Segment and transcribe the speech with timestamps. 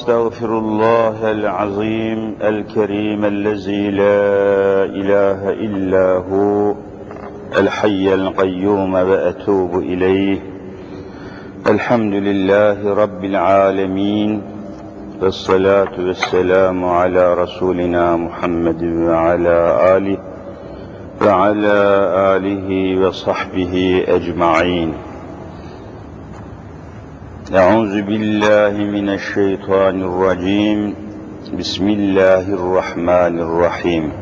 [0.00, 6.74] واستغفر الله العظيم الكريم الذي لا إله إلا هو
[7.58, 10.38] الحي القيوم وأتوب إليه.
[11.66, 14.42] الحمد لله رب العالمين
[15.22, 19.58] والصلاة والسلام على رسولنا محمد وعلى
[19.96, 20.18] آله
[21.26, 21.78] وعلى
[22.36, 22.68] آله
[23.06, 24.94] وصحبه أجمعين.
[27.54, 30.94] أعوذ بالله من الشيطان الرجيم.
[31.58, 34.12] بسم الله الرحمن الرحيم.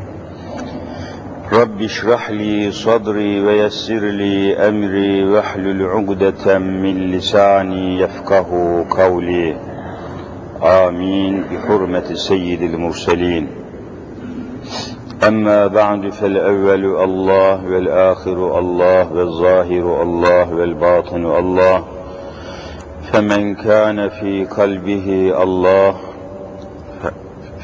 [1.53, 9.55] رب اشرح لي صدري ويسر لي أمري واحلل عقدة من لساني يفقه قولي.
[10.63, 11.43] آمين.
[11.51, 13.47] بحرمة سيد المرسلين.
[15.27, 21.98] أما بعد فالأول الله والآخر الله والظاهر الله والباطن الله.
[23.11, 25.95] فمن كان في قلبه الله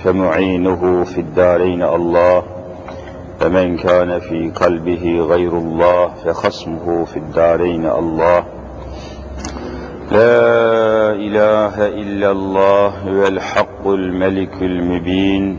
[0.03, 2.43] فمعينه في الدارين الله.
[3.39, 8.43] فمن كان في قلبه غير الله فخصمه في الدارين الله.
[10.11, 15.57] لا إله إلا الله هو الحق الملك المبين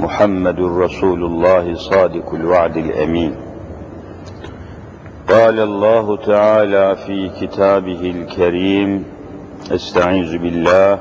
[0.00, 3.43] محمد رسول الله صادق الوعد الأمين.
[5.29, 9.05] قال الله تعالى في كتابه الكريم
[9.71, 10.99] استعيذ بالله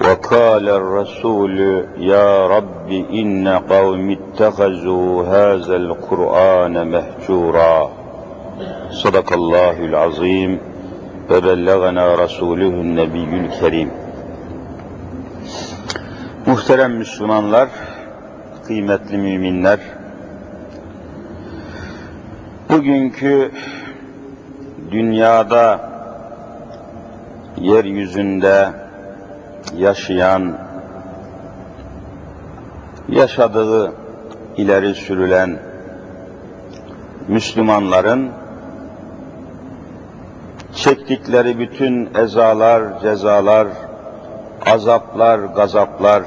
[0.00, 7.90] وقال الرسول يا رب إن قوم اتخذوا هذا القرآن مهجورا
[8.90, 10.58] صدق الله العظيم
[11.30, 13.90] وبلغنا رسوله النبي الكريم
[16.46, 17.68] Muhterem Müslümanlar,
[18.66, 19.78] kıymetli müminler,
[22.69, 23.51] bugünkü
[24.91, 25.89] dünyada
[27.57, 28.69] yeryüzünde
[29.77, 30.57] yaşayan,
[33.09, 33.93] yaşadığı
[34.57, 35.59] ileri sürülen
[37.27, 38.31] Müslümanların
[40.75, 43.67] çektikleri bütün ezalar, cezalar,
[44.65, 46.23] azaplar, gazaplar,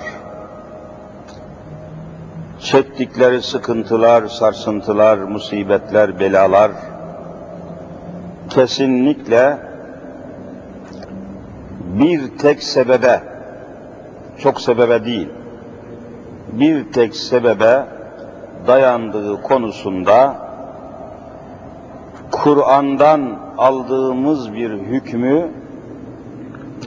[2.70, 6.70] çektikleri sıkıntılar, sarsıntılar, musibetler, belalar
[8.50, 9.58] kesinlikle
[11.80, 13.22] bir tek sebebe,
[14.38, 15.28] çok sebebe değil,
[16.52, 17.84] bir tek sebebe
[18.66, 20.36] dayandığı konusunda
[22.30, 25.48] Kur'an'dan aldığımız bir hükmü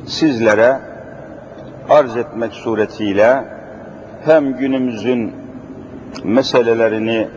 [0.08, 0.80] sizlere
[1.90, 3.44] arz etmek suretiyle
[4.26, 5.41] hem günümüzün
[6.24, 7.28] meselelerini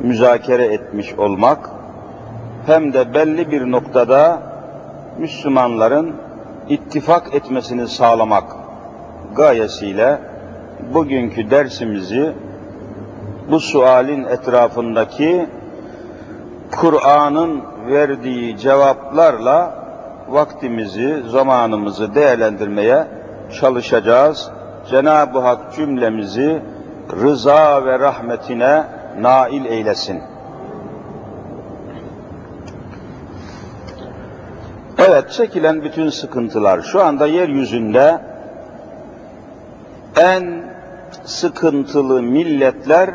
[0.00, 1.70] müzakere etmiş olmak
[2.66, 4.42] hem de belli bir noktada
[5.18, 6.14] Müslümanların
[6.68, 8.56] ittifak etmesini sağlamak
[9.34, 10.18] gayesiyle
[10.94, 12.32] bugünkü dersimizi
[13.50, 15.46] bu sualin etrafındaki
[16.70, 19.86] Kur'an'ın verdiği cevaplarla
[20.28, 23.06] vaktimizi, zamanımızı değerlendirmeye
[23.60, 24.50] çalışacağız.
[24.90, 26.62] Cenab-ı Hak cümlemizi
[27.12, 28.84] rıza ve rahmetine
[29.20, 30.22] nail eylesin.
[34.98, 38.20] Evet, çekilen bütün sıkıntılar şu anda yeryüzünde
[40.16, 40.62] en
[41.24, 43.10] sıkıntılı milletler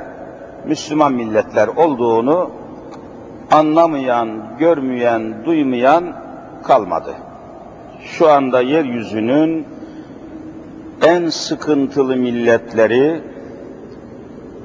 [0.66, 2.51] Müslüman milletler olduğunu
[3.51, 6.16] anlamayan, görmeyen, duymayan
[6.63, 7.16] kalmadı.
[8.03, 9.68] Şu anda yeryüzünün
[11.01, 13.22] en sıkıntılı milletleri,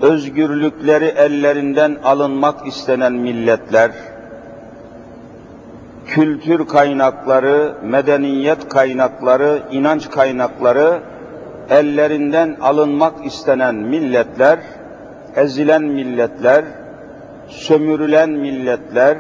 [0.03, 3.91] özgürlükleri ellerinden alınmak istenen milletler,
[6.07, 11.01] kültür kaynakları, medeniyet kaynakları, inanç kaynakları
[11.71, 14.59] ellerinden alınmak istenen milletler,
[15.37, 16.65] ezilen milletler,
[17.49, 19.17] sömürülen milletler,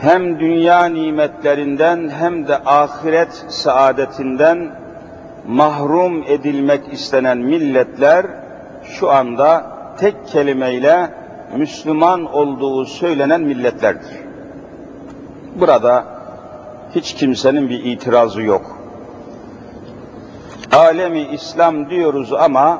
[0.00, 4.70] hem dünya nimetlerinden hem de ahiret saadetinden
[5.48, 8.26] mahrum edilmek istenen milletler
[8.84, 11.10] şu anda tek kelimeyle
[11.56, 14.12] Müslüman olduğu söylenen milletlerdir.
[15.60, 16.04] Burada
[16.94, 18.78] hiç kimsenin bir itirazı yok.
[20.72, 22.78] Alemi İslam diyoruz ama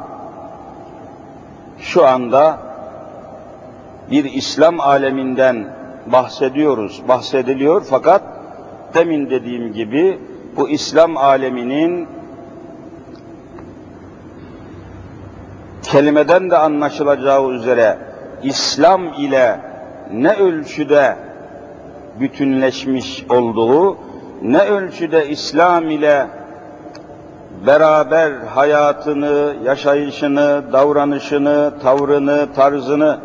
[1.79, 2.59] şu anda
[4.11, 5.67] bir İslam aleminden
[6.07, 8.23] bahsediyoruz, bahsediliyor fakat
[8.95, 10.19] demin dediğim gibi
[10.57, 12.09] bu İslam aleminin
[15.87, 17.99] kelimeden de anlaşılacağı üzere
[18.43, 19.61] İslam ile
[20.13, 21.17] ne ölçüde
[22.21, 23.97] bütünleşmiş olduğu
[24.43, 26.27] ne ölçüde İslam ile
[27.67, 33.19] beraber hayatını, yaşayışını, davranışını, tavrını, tarzını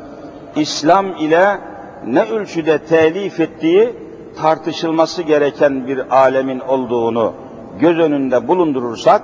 [0.56, 1.58] İslam ile
[2.08, 3.96] ne ölçüde telif ettiği
[4.42, 7.34] tartışılması gereken bir alemin olduğunu
[7.80, 9.22] göz önünde bulundurursak,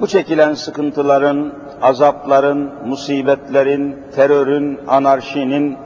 [0.00, 1.52] bu çekilen sıkıntıların,
[1.82, 5.76] azapların, musibetlerin, terörün, anarşinin,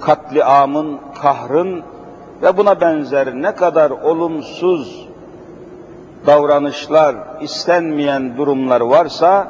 [0.00, 1.82] katliamın, kahrın
[2.42, 5.08] ve buna benzer ne kadar olumsuz
[6.26, 9.48] davranışlar, istenmeyen durumlar varsa,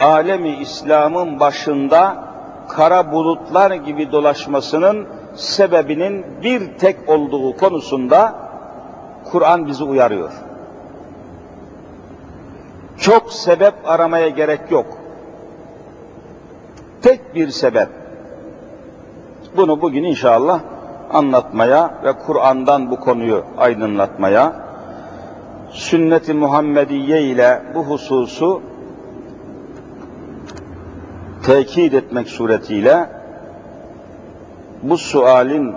[0.00, 2.24] alemi İslam'ın başında
[2.68, 8.34] kara bulutlar gibi dolaşmasının sebebinin bir tek olduğu konusunda
[9.24, 10.30] Kur'an bizi uyarıyor.
[12.98, 15.01] Çok sebep aramaya gerek yok.
[17.02, 17.88] Tek bir sebep.
[19.56, 20.60] Bunu bugün inşallah
[21.12, 24.52] anlatmaya ve Kur'an'dan bu konuyu aydınlatmaya,
[25.70, 28.62] sünnet-i Muhammediye ile bu hususu
[31.46, 33.10] tekit etmek suretiyle
[34.82, 35.74] bu sualin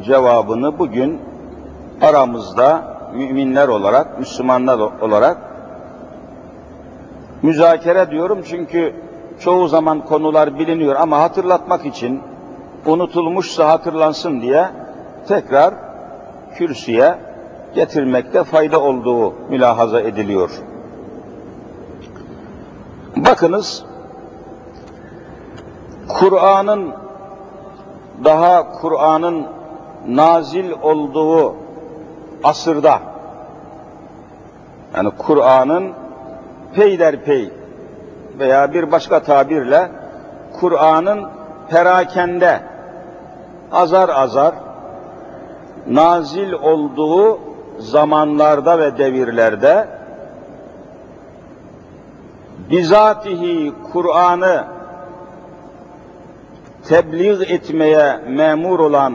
[0.00, 1.20] cevabını bugün
[2.02, 5.38] aramızda müminler olarak, Müslümanlar olarak
[7.42, 9.07] müzakere diyorum çünkü
[9.40, 12.22] çoğu zaman konular biliniyor ama hatırlatmak için
[12.86, 14.68] unutulmuşsa hatırlansın diye
[15.28, 15.74] tekrar
[16.54, 17.18] kürsüye
[17.74, 20.50] getirmekte fayda olduğu mülahaza ediliyor.
[23.16, 23.84] Bakınız
[26.08, 26.92] Kur'an'ın
[28.24, 29.46] daha Kur'an'ın
[30.08, 31.56] nazil olduğu
[32.44, 33.00] asırda
[34.96, 35.92] yani Kur'an'ın
[36.74, 37.57] peyderpey
[38.38, 39.90] veya bir başka tabirle
[40.60, 41.28] Kur'an'ın
[41.70, 42.60] perakende
[43.72, 44.54] azar azar
[45.86, 47.38] nazil olduğu
[47.78, 49.88] zamanlarda ve devirlerde
[52.70, 54.64] bizatihi Kur'an'ı
[56.88, 59.14] tebliğ etmeye memur olan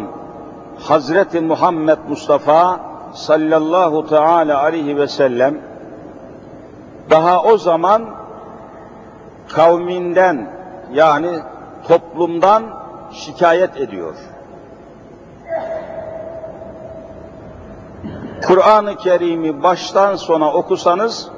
[0.79, 2.79] Hazreti Muhammed Mustafa
[3.13, 5.57] sallallahu teala aleyhi ve sellem
[7.09, 8.22] daha o zaman
[9.49, 10.49] kavminden
[10.93, 11.39] yani
[11.87, 12.63] toplumdan
[13.11, 14.15] şikayet ediyor.
[18.47, 21.29] Kur'an-ı Kerim'i baştan sona okusanız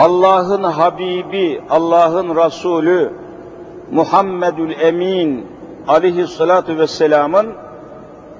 [0.00, 3.12] Allah'ın Habibi, Allah'ın Resulü
[3.90, 5.46] Muhammedül Emin
[5.88, 7.54] aleyhissalatu vesselamın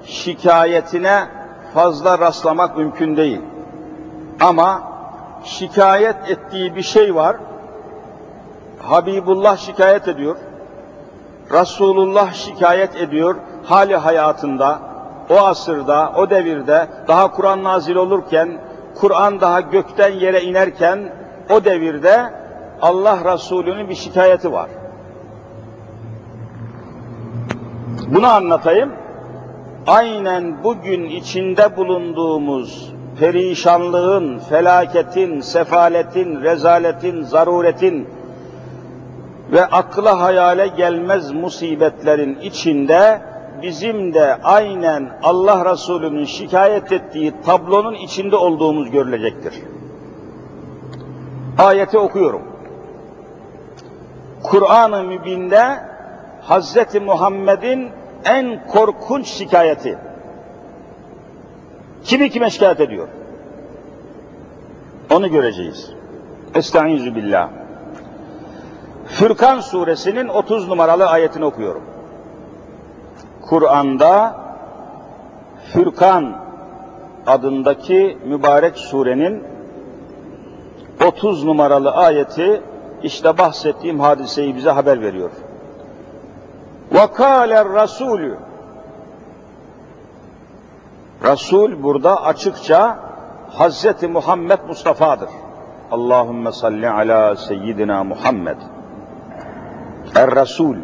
[0.05, 1.25] şikayetine
[1.75, 3.41] fazla rastlamak mümkün değil.
[4.41, 4.83] Ama
[5.45, 7.37] şikayet ettiği bir şey var.
[8.83, 10.37] Habibullah şikayet ediyor.
[11.53, 14.79] Resulullah şikayet ediyor hali hayatında,
[15.31, 18.61] o asırda, o devirde, daha Kur'an nazil olurken,
[18.95, 21.13] Kur'an daha gökten yere inerken,
[21.51, 22.33] o devirde
[22.83, 24.69] Allah Resulü'nün bir şikayeti var.
[28.07, 28.93] Bunu anlatayım.
[29.87, 38.09] Aynen bugün içinde bulunduğumuz perişanlığın, felaketin, sefaletin, rezaletin, zaruretin
[39.53, 43.21] ve akla hayale gelmez musibetlerin içinde
[43.63, 49.55] bizim de aynen Allah Resulü'nün şikayet ettiği tablonun içinde olduğumuz görülecektir.
[51.59, 52.43] Ayeti okuyorum.
[54.43, 55.81] Kur'an-ı Mübin'de
[56.43, 57.91] Hazreti Muhammed'in
[58.25, 59.99] en korkunç şikayeti.
[62.04, 63.08] Kimi kime şikayet ediyor?
[65.12, 65.92] Onu göreceğiz.
[66.56, 67.50] Estaizu billah.
[69.06, 71.84] Fürkan suresinin 30 numaralı ayetini okuyorum.
[73.42, 74.44] Kur'an'da
[75.74, 76.36] Fürkan
[77.28, 79.44] adındaki mübarek surenin
[81.08, 82.62] 30 numaralı ayeti
[83.04, 85.32] işte bahsettiğim hadiseyi bize haber veriyor.
[86.94, 88.38] وَقَالَ Rasulü
[91.25, 92.99] Resul burada açıkça
[93.51, 95.29] Hazreti Muhammed Mustafa'dır.
[95.91, 98.57] Allahümme salli ala seyyidina Muhammed.
[100.15, 100.77] Er Resul.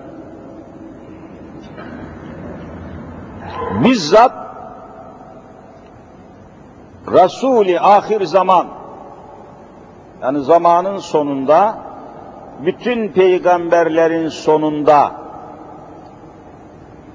[3.85, 4.33] Bizzat
[7.13, 8.67] Resul-i ahir zaman
[10.23, 11.79] yani zamanın sonunda
[12.67, 15.13] bütün peygamberlerin sonunda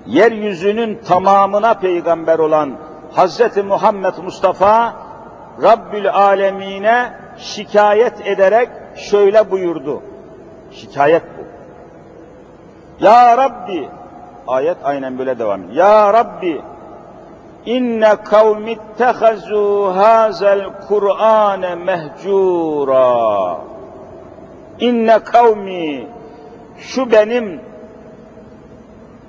[0.06, 2.70] yeryüzünün tamamına peygamber olan
[3.14, 4.94] Hazreti Muhammed Mustafa
[5.64, 10.04] Rabbül Alemine şikayet ederek şöyle buyurdu.
[10.72, 11.44] Şikayet bu.
[13.06, 13.90] Ya Rabbi
[14.48, 15.76] ayet aynen böyle devam ediyor.
[15.76, 16.62] Ya Rabbi
[17.66, 23.58] inne kavmi ittehazu hazel Kur'ane mehcura.
[24.80, 26.08] İnne kavmi
[26.78, 27.62] şu benim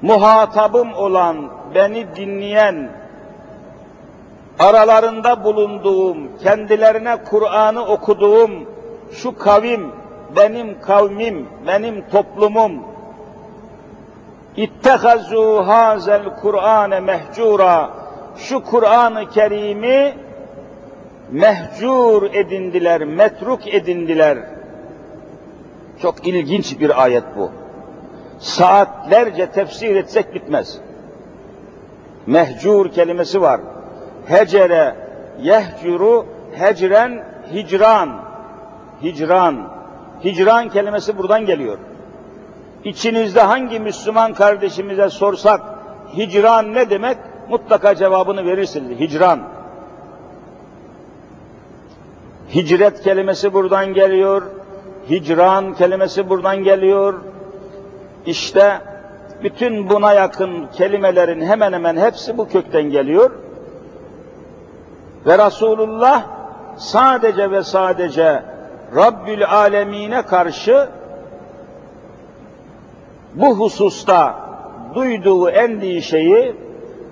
[0.03, 2.91] muhatabım olan, beni dinleyen,
[4.61, 8.51] aralarında bulunduğum, kendilerine Kur'an'ı okuduğum
[9.13, 9.93] şu kavim,
[10.37, 12.73] benim kavmim, benim toplumum,
[14.57, 17.91] İttehazu hazel Kur'ane mehcura.
[18.37, 20.15] Şu Kur'an-ı Kerim'i
[21.31, 24.39] mehcur edindiler, metruk edindiler.
[26.03, 27.51] Çok ilginç bir ayet bu.
[28.39, 30.79] Saatlerce tefsir etsek bitmez.
[32.27, 33.61] Mehcur kelimesi var.
[34.31, 34.95] Hecere,
[35.43, 38.11] yehcuru, hecren, hicran.
[39.03, 39.57] Hicran.
[40.25, 41.79] Hicran kelimesi buradan geliyor.
[42.85, 45.61] İçinizde hangi Müslüman kardeşimize sorsak
[46.17, 47.17] hicran ne demek?
[47.49, 49.01] Mutlaka cevabını verirsiniz.
[49.01, 49.41] Hicran.
[52.55, 54.43] Hicret kelimesi buradan geliyor.
[55.11, 57.15] Hicran kelimesi buradan geliyor.
[58.27, 58.81] İşte
[59.43, 63.31] bütün buna yakın kelimelerin hemen hemen hepsi bu kökten geliyor.
[65.27, 66.23] Ve Resulullah
[66.77, 68.43] sadece ve sadece
[68.97, 70.89] Rabbül Alemine karşı
[73.35, 74.35] bu hususta
[74.95, 76.57] duyduğu endişeyi,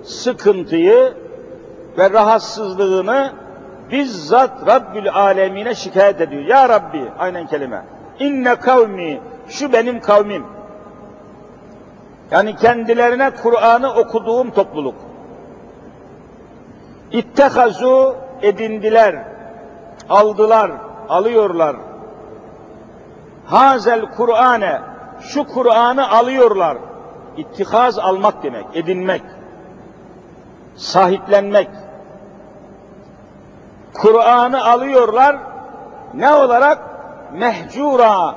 [0.03, 1.13] sıkıntıyı
[1.97, 3.31] ve rahatsızlığını
[3.91, 6.43] bizzat Rabbül Alemine şikayet ediyor.
[6.43, 7.85] Ya Rabbi, aynen kelime.
[8.19, 10.45] İnne kavmi, şu benim kavmim.
[12.31, 14.95] Yani kendilerine Kur'an'ı okuduğum topluluk.
[17.11, 19.15] İttehazu edindiler,
[20.09, 20.71] aldılar,
[21.09, 21.75] alıyorlar.
[23.45, 24.81] Hazel Kur'ane,
[25.21, 26.77] şu Kur'an'ı alıyorlar.
[27.37, 29.21] İttihaz almak demek, edinmek,
[30.75, 31.69] sahiplenmek.
[33.93, 35.37] Kur'an'ı alıyorlar,
[36.13, 36.79] ne olarak?
[37.33, 38.35] Mehcura,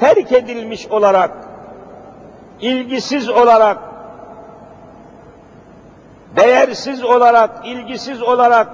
[0.00, 1.30] terk edilmiş olarak,
[2.60, 3.78] ilgisiz olarak,
[6.36, 8.68] değersiz olarak, ilgisiz olarak,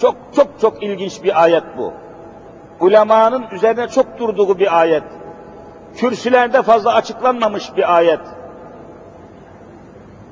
[0.00, 1.92] çok çok çok ilginç bir ayet bu.
[2.80, 5.04] Ulemanın üzerine çok durduğu bir ayet
[5.96, 8.20] kürsülerde fazla açıklanmamış bir ayet.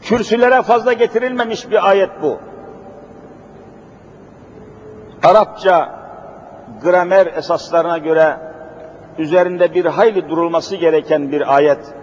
[0.03, 2.39] Kürsülere fazla getirilmemiş bir ayet bu.
[5.25, 5.99] Arapça
[6.83, 8.37] gramer esaslarına göre
[9.19, 11.95] üzerinde bir hayli durulması gereken bir ayet.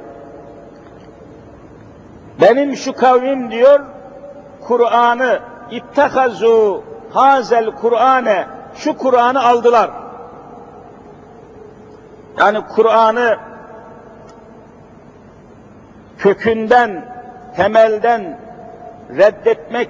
[2.42, 3.80] Benim şu kavim diyor,
[4.68, 5.40] Kur'an'ı
[5.72, 9.90] ittehazu hazel Kur'ane şu Kur'an'ı aldılar.
[12.40, 13.38] Yani Kur'an'ı
[16.18, 17.06] kökünden,
[17.56, 18.40] temelden
[19.18, 19.90] reddetmek,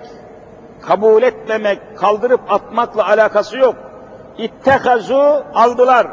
[0.81, 3.75] kabul etmemek, kaldırıp atmakla alakası yok.
[4.37, 6.07] İttehazu aldılar.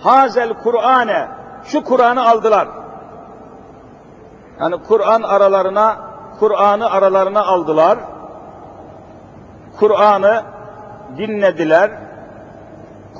[0.00, 1.28] Hazel Kur'ane,
[1.64, 2.68] şu Kur'an'ı aldılar.
[4.60, 5.96] Yani Kur'an aralarına,
[6.38, 7.98] Kur'an'ı aralarına aldılar.
[9.78, 10.42] Kur'an'ı
[11.16, 11.90] dinlediler.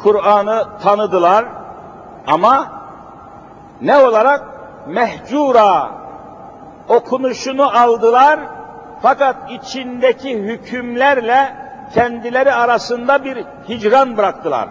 [0.02, 1.44] Kur'an'ı tanıdılar.
[2.26, 2.66] Ama
[3.80, 4.44] ne olarak?
[4.86, 5.90] Mehcura
[6.88, 8.40] okunuşunu aldılar
[9.02, 11.54] fakat içindeki hükümlerle
[11.94, 14.68] kendileri arasında bir hicran bıraktılar.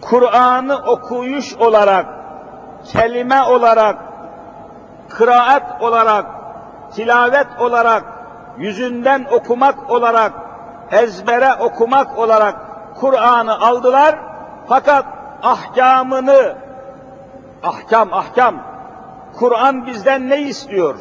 [0.00, 2.06] Kur'an'ı okuyuş olarak,
[2.92, 4.09] kelime olarak,
[5.10, 6.26] kıraat olarak,
[6.94, 8.04] tilavet olarak,
[8.58, 10.32] yüzünden okumak olarak,
[10.90, 12.54] ezbere okumak olarak
[13.00, 14.18] Kur'an'ı aldılar
[14.68, 15.04] fakat
[15.42, 16.56] ahkamını,
[17.62, 18.54] ahkam ahkam,
[19.38, 20.94] Kur'an bizden ne istiyor?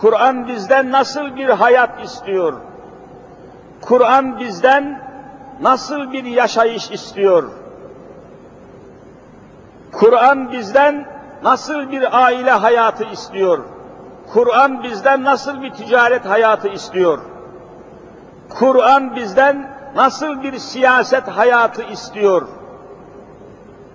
[0.00, 2.54] Kur'an bizden nasıl bir hayat istiyor?
[3.80, 5.02] Kur'an bizden
[5.60, 7.50] nasıl bir yaşayış istiyor?
[9.92, 11.15] Kur'an bizden
[11.46, 13.64] nasıl bir aile hayatı istiyor?
[14.32, 17.18] Kur'an bizden nasıl bir ticaret hayatı istiyor?
[18.58, 22.48] Kur'an bizden nasıl bir siyaset hayatı istiyor?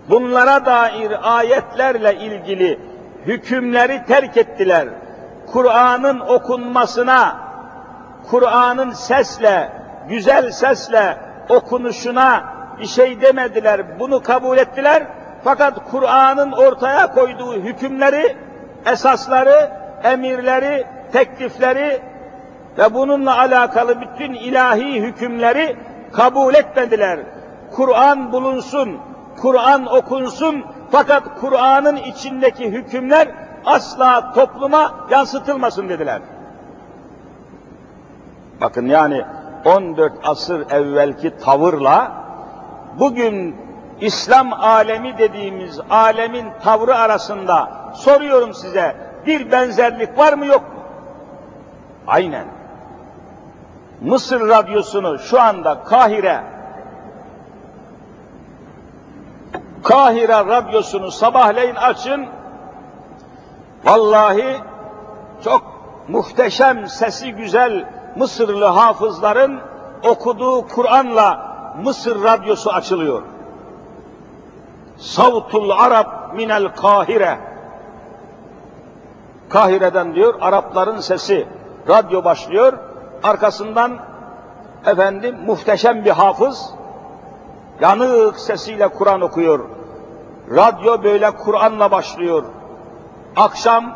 [0.09, 2.79] bunlara dair ayetlerle ilgili
[3.25, 4.87] hükümleri terk ettiler.
[5.51, 7.37] Kur'an'ın okunmasına,
[8.29, 9.71] Kur'an'ın sesle,
[10.09, 11.17] güzel sesle
[11.49, 12.43] okunuşuna
[12.79, 13.99] bir şey demediler.
[13.99, 15.03] Bunu kabul ettiler.
[15.43, 18.37] Fakat Kur'an'ın ortaya koyduğu hükümleri,
[18.85, 19.71] esasları,
[20.03, 22.01] emirleri, teklifleri
[22.77, 25.75] ve bununla alakalı bütün ilahi hükümleri
[26.13, 27.19] kabul etmediler.
[27.71, 28.97] Kur'an bulunsun,
[29.41, 33.27] Kur'an okunsun fakat Kur'an'ın içindeki hükümler
[33.65, 36.21] asla topluma yansıtılmasın dediler.
[38.61, 39.25] Bakın yani
[39.65, 42.11] 14 asır evvelki tavırla
[42.99, 43.55] bugün
[44.01, 50.83] İslam alemi dediğimiz alemin tavrı arasında soruyorum size bir benzerlik var mı yok mu?
[52.07, 52.45] Aynen.
[54.01, 56.43] Mısır radyosunu şu anda Kahire
[59.83, 62.25] Kahire radyosunu sabahleyin açın.
[63.83, 64.57] Vallahi
[65.43, 65.63] çok
[66.07, 69.59] muhteşem sesi güzel Mısırlı hafızların
[70.03, 71.51] okuduğu Kur'an'la
[71.83, 73.21] Mısır radyosu açılıyor.
[75.01, 77.37] Savtul Arap minel Kahire.
[79.49, 81.47] Kahire'den diyor Arapların sesi.
[81.89, 82.73] Radyo başlıyor.
[83.23, 83.97] Arkasından
[84.85, 86.73] efendim muhteşem bir hafız
[87.81, 89.59] yanık sesiyle Kur'an okuyor.
[90.55, 92.43] Radyo böyle Kur'an'la başlıyor.
[93.35, 93.93] Akşam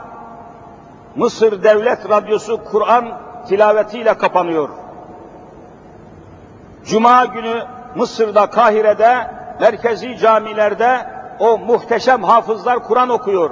[1.15, 3.05] Mısır Devlet Radyosu Kur'an
[3.47, 4.69] tilavetiyle kapanıyor.
[6.85, 7.63] Cuma günü
[7.95, 11.07] Mısır'da, Kahire'de, merkezi camilerde
[11.39, 13.51] o muhteşem hafızlar Kur'an okuyor.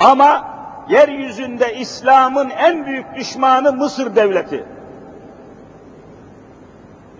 [0.00, 0.44] Ama
[0.88, 4.64] yeryüzünde İslam'ın en büyük düşmanı Mısır devleti.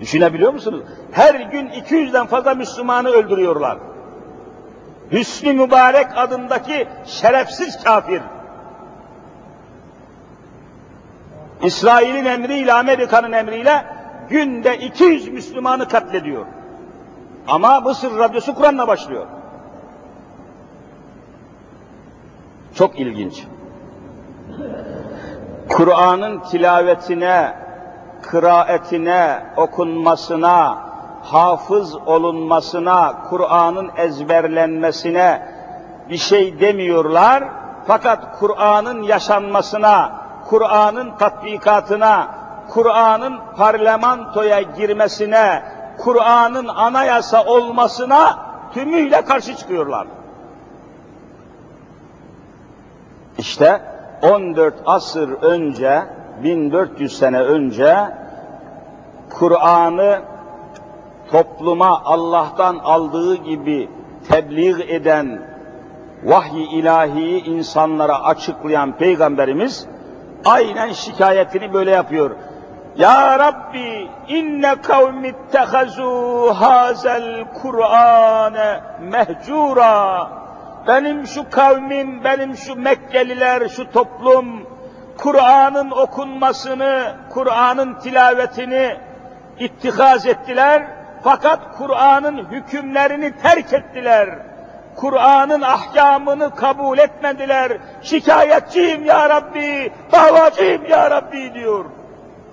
[0.01, 0.83] Düşünebiliyor musunuz?
[1.13, 3.79] Her gün 200'den fazla Müslümanı öldürüyorlar.
[5.13, 8.23] Hüsnü Mübarek adındaki şerefsiz kafir.
[11.63, 13.85] İsrail'in emriyle, Amerika'nın emriyle
[14.31, 16.47] günde 200 Müslümanı katlediyor.
[17.49, 19.27] Ama Mısır radyosu Kur'an'la başlıyor.
[22.75, 23.47] Çok ilginç.
[25.69, 27.55] Kur'an'ın tilavetine,
[28.23, 30.79] kıraetine, okunmasına,
[31.23, 35.43] hafız olunmasına, Kur'an'ın ezberlenmesine
[36.09, 37.45] bir şey demiyorlar.
[37.87, 40.13] Fakat Kur'an'ın yaşanmasına,
[40.49, 42.29] Kur'an'ın tatbikatına,
[42.69, 45.63] Kur'an'ın parlamentoya girmesine,
[46.01, 48.39] Kur'an'ın anayasa olmasına
[48.75, 50.07] tümüyle karşı çıkıyorlar.
[53.39, 53.81] İşte
[54.23, 56.03] 14 asır önce,
[56.43, 57.97] 1400 sene önce
[59.31, 60.23] Kur'an'ı
[61.33, 63.91] topluma Allah'tan aldığı gibi
[64.29, 65.43] tebliğ eden,
[66.25, 69.87] vahyi ilahiyi insanlara açıklayan Peygamberimiz
[70.45, 72.31] aynen şikayetini böyle yapıyor.
[72.97, 80.29] Ya Rabbi inne kavmi ittehazu hazel Kur'ane mehcura.
[80.87, 84.67] Benim şu kavmim, benim şu Mekkeliler, şu toplum
[85.19, 88.97] Kur'an'ın okunmasını, Kur'an'ın tilavetini
[89.59, 90.83] ittihaz ettiler.
[91.25, 94.29] Fakat Kur'an'ın hükümlerini terk ettiler.
[94.97, 97.73] Kur'an'ın ahkamını kabul etmediler.
[98.03, 101.85] Şikayetçiyim ya Rabbi, davacıyım ya Rabbi diyor.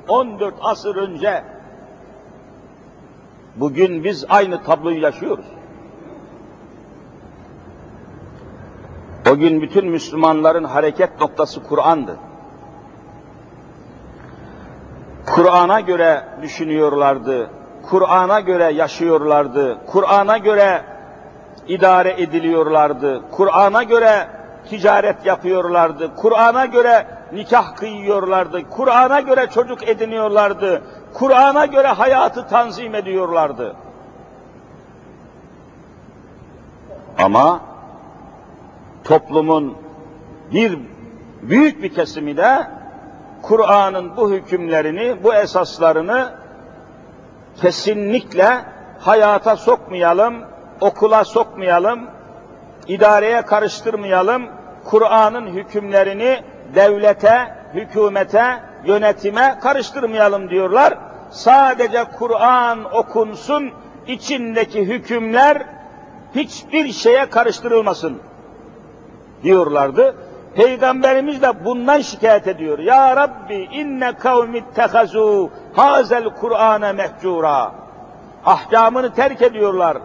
[0.08, 1.44] 14 asır önce
[3.56, 5.46] bugün biz aynı tabloyu yaşıyoruz.
[9.32, 12.18] O gün bütün Müslümanların hareket noktası Kur'an'dı.
[15.26, 17.50] Kur'an'a göre düşünüyorlardı,
[17.90, 20.82] Kur'an'a göre yaşıyorlardı, Kur'an'a göre
[21.68, 24.28] idare ediliyorlardı, Kur'an'a göre
[24.70, 30.82] ticaret yapıyorlardı, Kur'an'a göre nikah kıyıyorlardı, Kur'an'a göre çocuk ediniyorlardı,
[31.14, 33.76] Kur'an'a göre hayatı tanzim ediyorlardı.
[37.18, 37.60] Ama
[39.04, 39.78] toplumun
[40.52, 40.80] bir
[41.42, 42.68] büyük bir kesimi de
[43.42, 46.32] Kur'an'ın bu hükümlerini, bu esaslarını
[47.62, 48.66] kesinlikle
[49.00, 50.36] hayata sokmayalım,
[50.82, 52.00] okula sokmayalım,
[52.88, 54.44] idareye karıştırmayalım,
[54.86, 56.44] Kur'an'ın hükümlerini
[56.76, 60.98] devlete, hükümete, yönetime karıştırmayalım diyorlar.
[61.30, 63.72] Sadece Kur'an okunsun,
[64.08, 65.64] içindeki hükümler
[66.36, 68.18] hiçbir şeye karıştırılmasın
[69.44, 70.16] diyorlardı.
[70.56, 72.80] Peygamberimiz de bundan şikayet ediyor.
[72.80, 77.72] Ya Rabbi inne kavmi ittehazu hazel Kur'ane mehcura.
[78.46, 79.98] Ahkamını terk ediyorlar.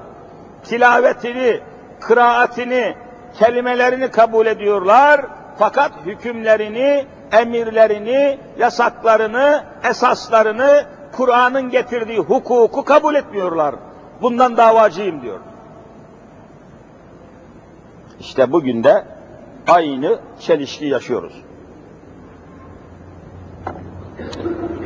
[0.64, 1.60] Tilavetini,
[2.00, 2.94] kıraatini,
[3.38, 5.26] kelimelerini kabul ediyorlar.
[5.58, 13.74] Fakat hükümlerini, emirlerini, yasaklarını, esaslarını, Kur'an'ın getirdiği hukuku kabul etmiyorlar.
[14.22, 15.40] Bundan davacıyım diyor.
[18.20, 19.04] İşte bugün de
[19.68, 21.32] aynı çelişki yaşıyoruz.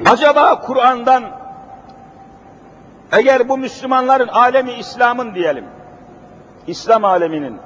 [0.07, 1.25] Acaba Kur'an'dan
[3.13, 5.65] eğer bu Müslümanların alemi İslam'ın diyelim,
[6.67, 7.59] İslam aleminin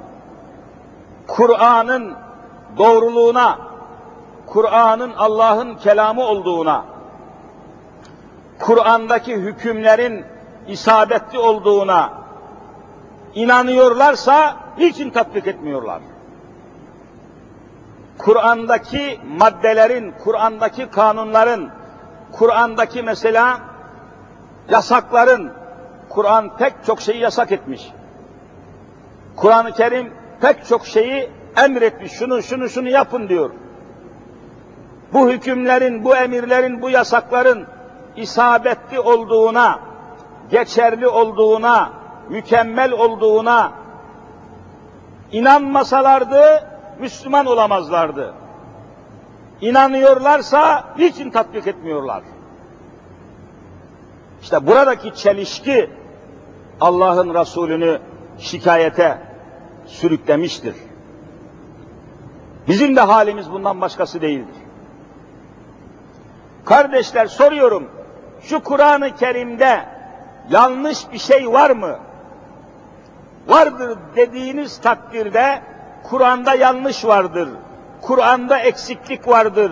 [1.27, 2.15] Kur'an'ın
[2.77, 3.59] doğruluğuna,
[4.47, 6.85] Kur'an'ın Allah'ın kelamı olduğuna,
[8.59, 10.25] Kur'an'daki hükümlerin
[10.67, 12.13] isabetli olduğuna
[13.35, 16.01] inanıyorlarsa niçin tatbik etmiyorlar?
[18.17, 21.69] Kur'an'daki maddelerin, Kur'an'daki kanunların,
[22.31, 23.59] Kur'an'daki mesela
[24.69, 25.51] yasakların,
[26.09, 27.91] Kur'an pek çok şeyi yasak etmiş.
[29.35, 32.11] Kur'an-ı Kerim pek çok şeyi emretmiş.
[32.11, 33.51] Şunu şunu şunu yapın diyor.
[35.13, 37.65] Bu hükümlerin, bu emirlerin, bu yasakların
[38.15, 39.79] isabetli olduğuna,
[40.51, 41.89] geçerli olduğuna,
[42.29, 43.71] mükemmel olduğuna
[45.31, 46.67] inanmasalardı
[46.99, 48.33] Müslüman olamazlardı.
[49.61, 52.23] İnanıyorlarsa niçin tatbik etmiyorlar?
[54.41, 55.89] İşte buradaki çelişki
[56.81, 57.99] Allah'ın Resulünü
[58.37, 59.17] şikayete
[59.85, 60.75] sürüklemiştir.
[62.67, 64.55] Bizim de halimiz bundan başkası değildir.
[66.65, 67.89] Kardeşler soruyorum,
[68.41, 69.85] şu Kur'an-ı Kerim'de
[70.49, 71.99] yanlış bir şey var mı?
[73.47, 75.61] Vardır dediğiniz takdirde
[76.03, 77.49] Kur'an'da yanlış vardır.
[78.01, 79.71] Kur'an'da eksiklik vardır.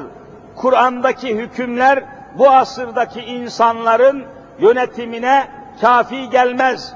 [0.56, 2.04] Kur'an'daki hükümler
[2.38, 4.26] bu asırdaki insanların
[4.60, 5.48] yönetimine
[5.82, 6.94] kafi gelmez,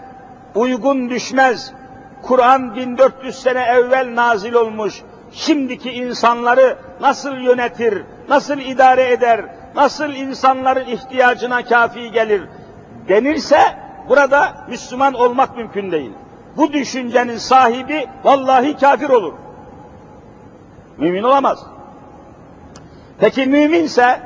[0.55, 1.73] uygun düşmez.
[2.21, 5.03] Kur'an 1400 sene evvel nazil olmuş.
[5.33, 12.43] Şimdiki insanları nasıl yönetir, nasıl idare eder, nasıl insanların ihtiyacına kafi gelir
[13.07, 13.77] denirse
[14.09, 16.11] burada Müslüman olmak mümkün değil.
[16.57, 19.33] Bu düşüncenin sahibi vallahi kafir olur.
[20.97, 21.65] Mümin olamaz.
[23.19, 24.21] Peki müminse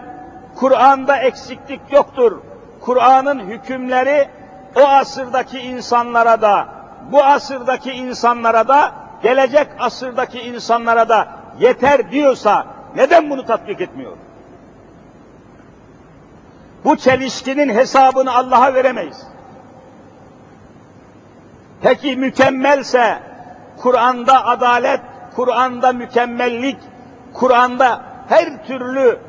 [0.56, 2.42] Kur'an'da eksiklik yoktur.
[2.82, 4.28] Kur'an'ın hükümleri
[4.76, 6.68] o asırdaki insanlara da,
[7.12, 8.92] bu asırdaki insanlara da,
[9.24, 11.28] gelecek asırdaki insanlara da
[11.60, 14.18] yeter diyorsa neden bunu tatbik etmiyor?
[16.86, 19.28] Bu çelişkinin hesabını Allah'a veremeyiz.
[21.82, 23.20] Peki mükemmelse
[23.78, 25.02] Kur'an'da adalet,
[25.36, 26.78] Kur'an'da mükemmellik,
[27.34, 29.20] Kur'an'da her türlü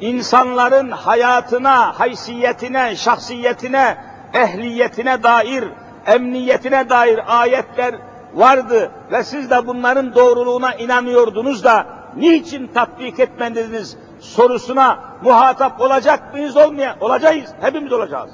[0.00, 3.96] insanların hayatına, haysiyetine, şahsiyetine,
[4.34, 5.64] ehliyetine dair,
[6.06, 7.94] emniyetine dair ayetler
[8.34, 16.56] vardı ve siz de bunların doğruluğuna inanıyordunuz da niçin tatbik etmediniz sorusuna muhatap olacak mıyız
[16.56, 17.50] olmaya olacağız.
[17.60, 18.30] Hepimiz olacağız.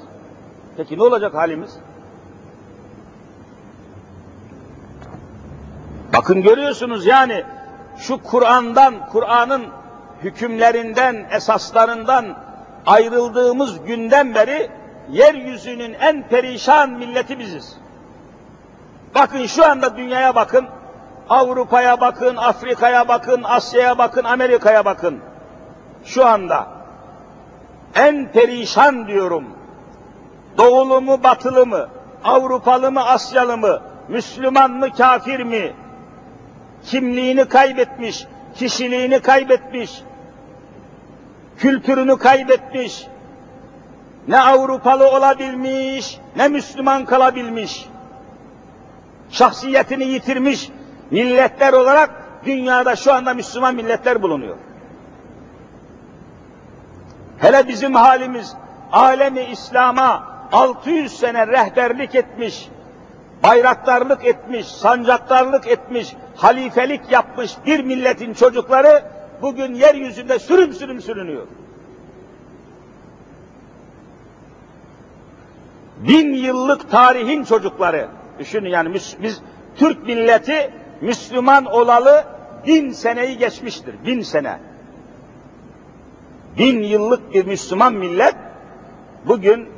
[0.77, 1.77] Peki ne olacak halimiz?
[6.13, 7.43] Bakın görüyorsunuz yani
[7.97, 9.63] şu Kur'an'dan, Kur'an'ın
[10.23, 12.25] hükümlerinden, esaslarından
[12.85, 14.69] ayrıldığımız günden beri
[15.09, 17.77] yeryüzünün en perişan milleti biziz.
[19.17, 20.67] Bakın şu anda dünyaya bakın,
[21.29, 25.19] Avrupa'ya bakın, Afrika'ya bakın, Asya'ya bakın, Amerika'ya bakın.
[26.05, 26.67] Şu anda
[27.95, 29.45] en perişan diyorum.
[30.57, 31.89] Doğulu mu, batılı mı,
[32.23, 35.73] Avrupalı mı, Asyalı mı, Müslüman mı, kafir mi?
[36.85, 40.01] Kimliğini kaybetmiş, kişiliğini kaybetmiş,
[41.57, 43.07] kültürünü kaybetmiş,
[44.27, 47.87] ne Avrupalı olabilmiş, ne Müslüman kalabilmiş.
[49.29, 50.69] Şahsiyetini yitirmiş
[51.11, 52.09] milletler olarak
[52.45, 54.55] dünyada şu anda Müslüman milletler bulunuyor.
[57.37, 58.55] Hele bizim halimiz
[58.91, 62.69] alemi İslam'a 600 sene rehberlik etmiş,
[63.43, 69.03] bayraktarlık etmiş, sancaktarlık etmiş, halifelik yapmış bir milletin çocukları
[69.41, 71.47] bugün yeryüzünde sürüm sürüm sürünüyor.
[75.97, 78.07] Bin yıllık tarihin çocukları,
[78.39, 79.41] düşünün yani biz
[79.75, 80.71] Türk milleti
[81.01, 82.25] Müslüman olalı
[82.67, 84.59] bin seneyi geçmiştir, bin sene.
[86.57, 88.35] Bin yıllık bir Müslüman millet
[89.25, 89.69] bugün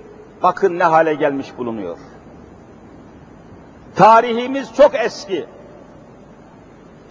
[0.43, 1.97] bakın ne hale gelmiş bulunuyor.
[3.95, 5.45] Tarihimiz çok eski.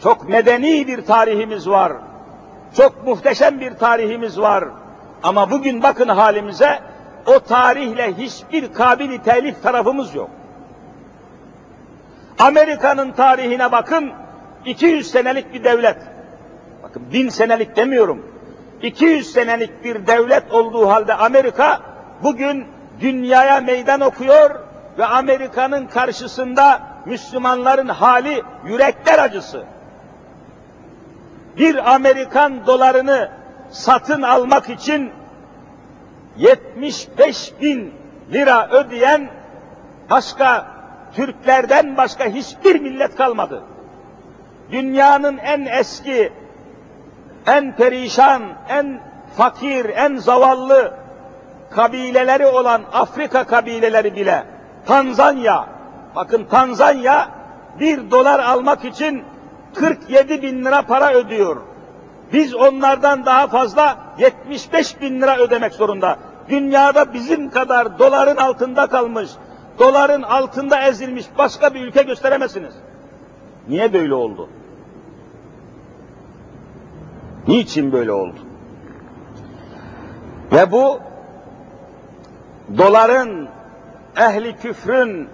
[0.03, 1.93] Çok medeni bir tarihimiz var.
[2.77, 4.65] Çok muhteşem bir tarihimiz var.
[5.23, 6.81] Ama bugün bakın halimize
[7.27, 10.31] o tarihle hiçbir kabili telif tarafımız yok.
[12.39, 14.13] Amerika'nın tarihine bakın
[14.65, 15.97] 200 senelik bir devlet.
[16.83, 18.27] Bakın bin senelik demiyorum.
[18.83, 21.81] 200 senelik bir devlet olduğu halde Amerika
[22.23, 22.67] bugün
[23.01, 24.51] dünyaya meydan okuyor
[24.99, 29.65] ve Amerika'nın karşısında Müslümanların hali yürekler acısı.
[31.59, 33.31] Bir Amerikan dolarını
[33.71, 35.11] satın almak için
[36.37, 37.95] 75 bin
[38.33, 39.31] lira ödeyen
[40.11, 40.78] başka
[41.15, 43.63] Türklerden başka hiçbir millet kalmadı.
[44.73, 46.33] Dünyanın en eski,
[47.47, 49.01] en perişan, en
[49.37, 50.95] fakir, en zavallı
[51.71, 54.45] kabileleri olan Afrika kabileleri bile
[54.87, 55.67] Tanzanya,
[56.17, 57.29] bakın Tanzanya
[57.81, 59.25] bir dolar almak için
[59.75, 61.57] 47 bin lira para ödüyor.
[62.33, 66.17] Biz onlardan daha fazla 75 bin lira ödemek zorunda.
[66.49, 69.31] Dünyada bizim kadar doların altında kalmış,
[69.79, 72.75] doların altında ezilmiş başka bir ülke gösteremezsiniz.
[73.69, 74.49] Niye böyle oldu?
[77.49, 78.39] Niçin böyle oldu?
[80.53, 81.01] Ve bu
[82.79, 83.49] doların,
[84.17, 85.29] ehli küfrün,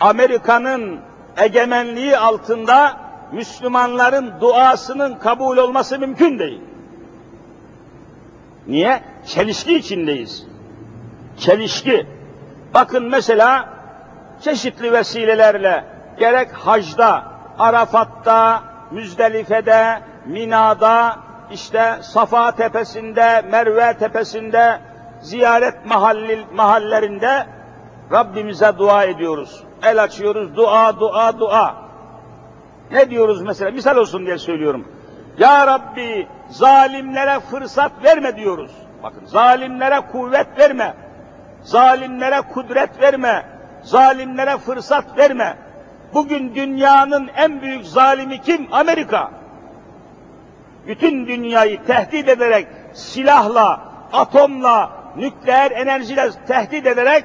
[0.00, 1.00] Amerika'nın
[1.36, 2.96] egemenliği altında
[3.32, 6.60] Müslümanların duasının kabul olması mümkün değil.
[8.66, 9.00] Niye?
[9.26, 10.46] Çelişki içindeyiz.
[11.38, 12.06] Çelişki.
[12.74, 13.77] Bakın mesela
[14.40, 15.84] çeşitli vesilelerle
[16.18, 17.24] gerek hacda,
[17.58, 21.16] Arafat'ta, Müzdelife'de, Mina'da,
[21.50, 24.78] işte Safa tepesinde, Merve tepesinde,
[25.20, 27.46] ziyaret mahalli, mahallerinde
[28.12, 29.64] Rabbimize dua ediyoruz.
[29.82, 31.74] El açıyoruz, dua, dua, dua.
[32.90, 33.70] Ne diyoruz mesela?
[33.70, 34.88] Misal olsun diye söylüyorum.
[35.38, 38.70] Ya Rabbi zalimlere fırsat verme diyoruz.
[39.02, 40.94] Bakın zalimlere kuvvet verme.
[41.62, 43.57] Zalimlere kudret verme.
[43.82, 45.56] Zalimlere fırsat verme.
[46.14, 48.68] Bugün dünyanın en büyük zalimi kim?
[48.72, 49.30] Amerika.
[50.86, 53.80] Bütün dünyayı tehdit ederek silahla,
[54.12, 57.24] atomla, nükleer enerjiyle tehdit ederek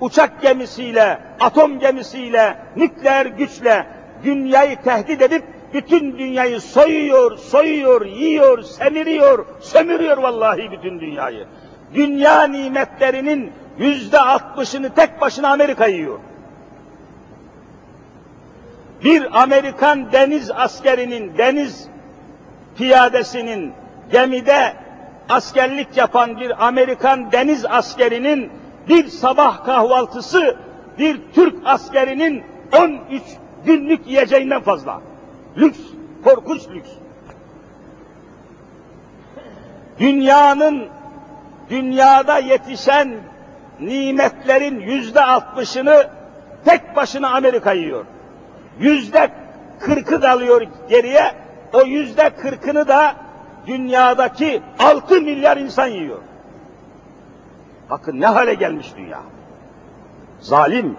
[0.00, 3.86] uçak gemisiyle, atom gemisiyle, nükleer güçle
[4.24, 11.46] dünyayı tehdit edip bütün dünyayı soyuyor, soyuyor, yiyor, semiriyor, sömürüyor vallahi bütün dünyayı.
[11.94, 16.18] Dünya nimetlerinin yüzde altmışını tek başına Amerika yiyor.
[19.04, 21.88] Bir Amerikan deniz askerinin, deniz
[22.76, 23.72] piyadesinin
[24.12, 24.74] gemide
[25.28, 28.50] askerlik yapan bir Amerikan deniz askerinin
[28.88, 30.56] bir sabah kahvaltısı
[30.98, 33.22] bir Türk askerinin 13
[33.64, 35.00] günlük yiyeceğinden fazla.
[35.56, 35.78] Lüks,
[36.24, 36.90] korkunç lüks.
[39.98, 40.86] Dünyanın,
[41.70, 43.14] dünyada yetişen
[43.80, 46.08] nimetlerin yüzde altmışını
[46.64, 48.04] tek başına Amerika yiyor.
[48.78, 49.30] Yüzde
[49.80, 51.34] kırkı kalıyor geriye,
[51.72, 53.14] o yüzde kırkını da
[53.66, 56.18] dünyadaki altı milyar insan yiyor.
[57.90, 59.20] Bakın ne hale gelmiş dünya.
[60.40, 60.96] Zalim.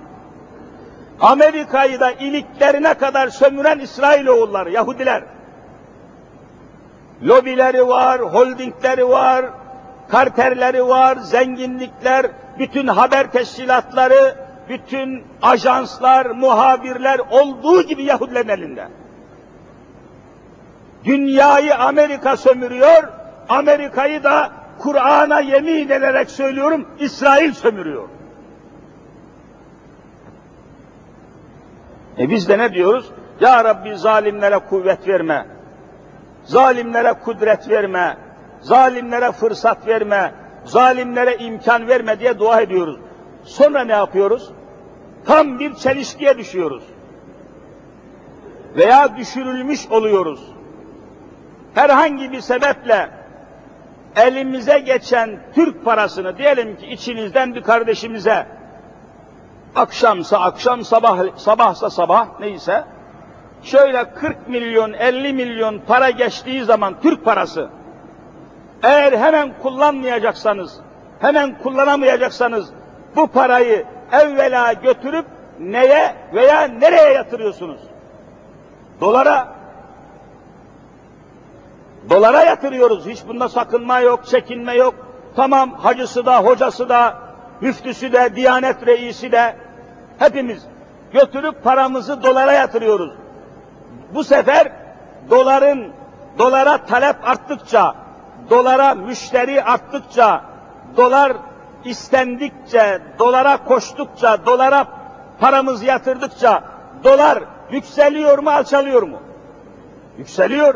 [1.21, 5.23] Amerika'yı da iliklerine kadar sömüren İsrailoğulları, Yahudiler.
[7.23, 9.45] Lobileri var, holdingleri var,
[10.07, 12.25] karterleri var, zenginlikler,
[12.59, 14.35] bütün haber teşkilatları,
[14.69, 18.87] bütün ajanslar, muhabirler olduğu gibi Yahudilerin elinde.
[21.03, 23.03] Dünyayı Amerika sömürüyor,
[23.49, 28.09] Amerika'yı da Kur'an'a yemin ederek söylüyorum, İsrail sömürüyor.
[32.17, 33.11] E biz de ne diyoruz?
[33.39, 35.45] Ya Rabbi zalimlere kuvvet verme,
[36.43, 38.17] zalimlere kudret verme,
[38.61, 40.33] zalimlere fırsat verme,
[40.69, 42.97] zalimlere imkan verme diye dua ediyoruz.
[43.43, 44.49] Sonra ne yapıyoruz?
[45.25, 46.83] Tam bir çelişkiye düşüyoruz.
[48.75, 50.39] Veya düşürülmüş oluyoruz.
[51.75, 53.09] Herhangi bir sebeple
[54.15, 58.47] elimize geçen Türk parasını diyelim ki içinizden bir kardeşimize
[59.75, 62.83] akşamsa akşam, sabah sabahsa sabah neyse
[63.63, 67.69] şöyle 40 milyon, 50 milyon para geçtiği zaman Türk parası
[68.83, 70.79] eğer hemen kullanmayacaksanız,
[71.19, 72.69] hemen kullanamayacaksanız
[73.15, 75.25] bu parayı evvela götürüp
[75.59, 77.81] neye veya nereye yatırıyorsunuz?
[79.01, 79.47] Dolara.
[82.09, 83.07] Dolara yatırıyoruz.
[83.07, 84.95] Hiç bunda sakınma yok, çekinme yok.
[85.35, 87.17] Tamam hacısı da, hocası da,
[87.61, 89.55] müftüsü de, diyanet reisi de
[90.19, 90.65] hepimiz
[91.13, 93.13] götürüp paramızı dolara yatırıyoruz.
[94.13, 94.71] Bu sefer
[95.29, 95.93] doların
[96.37, 97.95] dolara talep arttıkça,
[98.49, 100.41] dolara müşteri arttıkça,
[100.97, 101.33] dolar
[101.85, 104.87] istendikçe, dolara koştukça, dolara
[105.39, 106.63] paramızı yatırdıkça
[107.03, 109.19] dolar yükseliyor mu, alçalıyor mu?
[110.17, 110.75] Yükseliyor.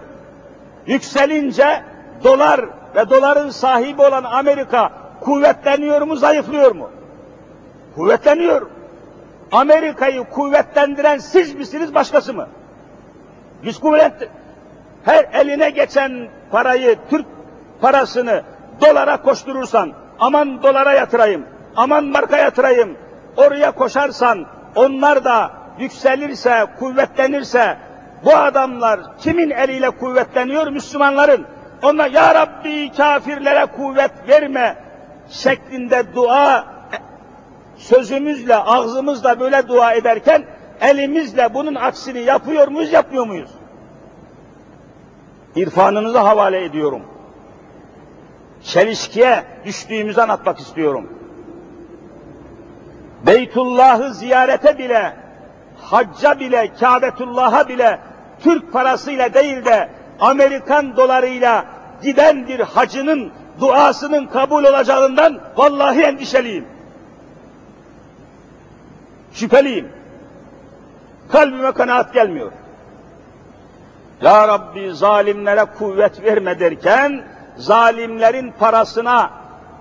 [0.88, 1.84] Yükselince
[2.24, 2.62] dolar
[2.96, 6.90] ve doların sahibi olan Amerika kuvvetleniyor mu, zayıflıyor mu?
[7.96, 8.68] Kuvvetleniyor.
[9.52, 12.48] Amerika'yı kuvvetlendiren siz misiniz, başkası mı?
[13.64, 14.30] Biz kuvvet,
[15.06, 17.26] her eline geçen parayı, Türk
[17.84, 18.44] parasını
[18.82, 22.98] dolara koşturursan, aman dolara yatırayım, aman marka yatırayım,
[23.38, 27.78] oraya koşarsan, onlar da yükselirse, kuvvetlenirse,
[28.26, 30.68] bu adamlar kimin eliyle kuvvetleniyor?
[30.68, 31.46] Müslümanların.
[31.84, 34.76] Onlar Ya Rabbi kafirlere kuvvet verme
[35.30, 36.66] şeklinde dua
[37.78, 40.44] sözümüzle, ağzımızla böyle dua ederken
[40.82, 43.52] elimizle bunun aksini yapıyor muyuz, yapmıyor muyuz?
[45.56, 47.13] İrfanınıza havale ediyorum.
[48.64, 51.10] Çelişkiye düştüğümüzü anlatmak istiyorum.
[53.26, 55.14] Beytullah'ı ziyarete bile,
[55.82, 58.00] hacca bile, Kâbetullah'a bile
[58.44, 61.66] Türk parasıyla değil de Amerikan dolarıyla
[62.04, 66.66] giden bir hacının duasının kabul olacağından vallahi endişeliyim.
[69.34, 69.90] Şüpheliyim.
[71.32, 72.52] Kalbime kanaat gelmiyor.
[74.22, 77.24] Ya Rabbi zalimlere kuvvet verme derken,
[77.58, 79.32] zalimlerin parasına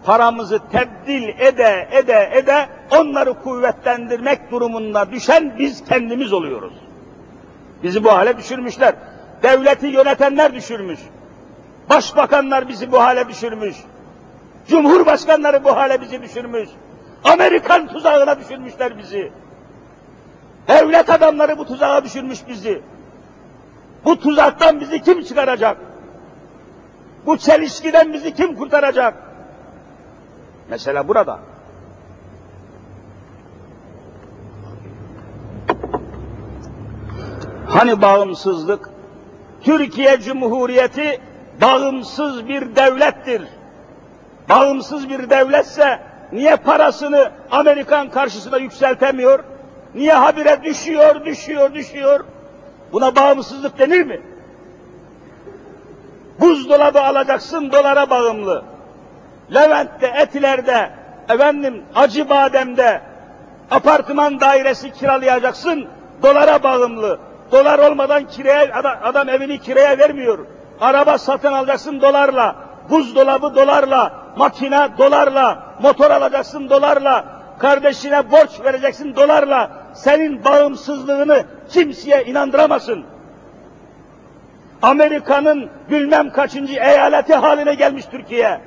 [0.05, 6.73] paramızı tebdil ede ede ede onları kuvvetlendirmek durumunda düşen biz kendimiz oluyoruz.
[7.83, 8.95] Bizi bu hale düşürmüşler.
[9.43, 11.01] Devleti yönetenler düşürmüş.
[11.91, 13.77] Başbakanlar bizi bu hale düşürmüş.
[14.69, 16.69] Cumhurbaşkanları bu hale bizi düşürmüş.
[17.25, 19.33] Amerikan tuzağına düşürmüşler bizi.
[20.69, 22.83] Devlet adamları bu tuzağa düşürmüş bizi.
[24.05, 25.77] Bu tuzaktan bizi kim çıkaracak?
[27.27, 29.15] Bu çelişkiden bizi kim kurtaracak?
[30.71, 31.39] Mesela burada.
[37.67, 38.91] Hani bağımsızlık?
[39.63, 41.21] Türkiye Cumhuriyeti
[41.61, 43.43] bağımsız bir devlettir.
[44.49, 46.01] Bağımsız bir devletse
[46.33, 49.45] niye parasını Amerikan karşısında yükseltemiyor?
[49.95, 52.25] Niye habire düşüyor, düşüyor, düşüyor?
[52.93, 54.21] Buna bağımsızlık denir mi?
[56.41, 58.65] Buzdolabı alacaksın dolara bağımlı.
[59.55, 60.91] Levent'te, Etiler'de,
[61.29, 63.01] efendim Acıbadem'de
[63.71, 65.87] apartman dairesi kiralayacaksın,
[66.23, 67.19] dolara bağımlı.
[67.53, 70.39] Dolar olmadan kiraya, adam, adam evini kiraya vermiyor.
[70.81, 72.57] Araba satın alacaksın dolarla,
[72.91, 77.25] buzdolabı dolarla, makine dolarla, motor alacaksın dolarla,
[77.59, 83.05] kardeşine borç vereceksin dolarla, senin bağımsızlığını kimseye inandıramasın.
[84.83, 88.61] Amerika'nın bilmem kaçıncı eyaleti haline gelmiş Türkiye.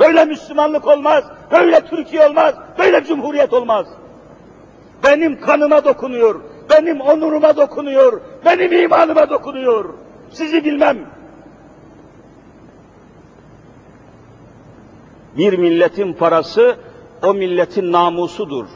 [0.00, 3.86] Böyle Müslümanlık olmaz, böyle Türkiye olmaz, böyle Cumhuriyet olmaz.
[5.04, 9.94] Benim kanıma dokunuyor, benim onuruma dokunuyor, benim imanıma dokunuyor.
[10.30, 10.98] Sizi bilmem.
[15.36, 16.76] Bir milletin parası
[17.22, 18.66] o milletin namusudur.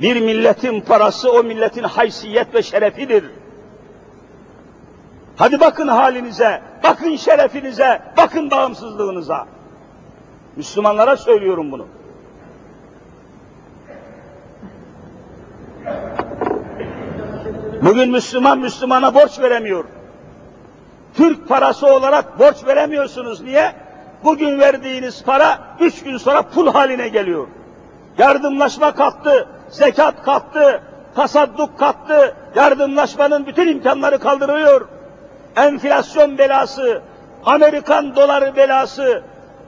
[0.00, 3.24] Bir milletin parası o milletin haysiyet ve şerefidir.
[5.42, 9.46] Hadi bakın halinize, bakın şerefinize, bakın bağımsızlığınıza.
[10.56, 11.86] Müslümanlara söylüyorum bunu.
[17.82, 19.84] Bugün Müslüman Müslümana borç veremiyor.
[21.14, 23.40] Türk parası olarak borç veremiyorsunuz.
[23.40, 23.72] Niye?
[24.24, 27.46] Bugün verdiğiniz para üç gün sonra pul haline geliyor.
[28.18, 30.82] Yardımlaşma kalktı, zekat kalktı,
[31.14, 34.91] tasadduk kalktı, yardımlaşmanın bütün imkanları kaldırılıyor.
[35.56, 37.02] Enflasyon belası,
[37.44, 39.22] Amerikan doları belası,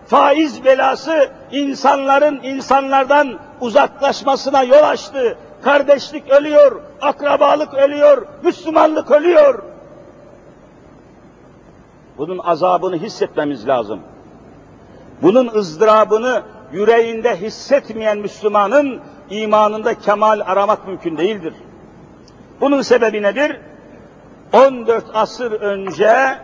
[0.07, 5.39] faiz belası insanların insanlardan uzaklaşmasına yol açtı.
[5.63, 9.63] Kardeşlik ölüyor, akrabalık ölüyor, Müslümanlık ölüyor.
[12.19, 14.01] Bunun azabını hissetmemiz lazım.
[15.23, 16.43] Bunun ızdırabını
[16.73, 21.55] yüreğinde hissetmeyen Müslümanın imanında kemal aramak mümkün değildir.
[22.61, 23.61] Bunun sebebi nedir?
[24.55, 26.39] 14 asır önce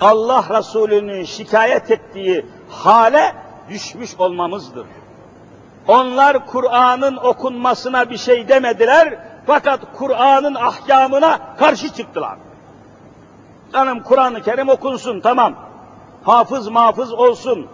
[0.00, 3.34] Allah Resulü'nün şikayet ettiği hale
[3.68, 4.86] düşmüş olmamızdır.
[5.88, 12.38] Onlar Kur'an'ın okunmasına bir şey demediler fakat Kur'an'ın ahkamına karşı çıktılar.
[13.72, 15.54] Canım Kur'an-ı Kerim okunsun tamam.
[16.24, 17.66] Hafız mafız olsun.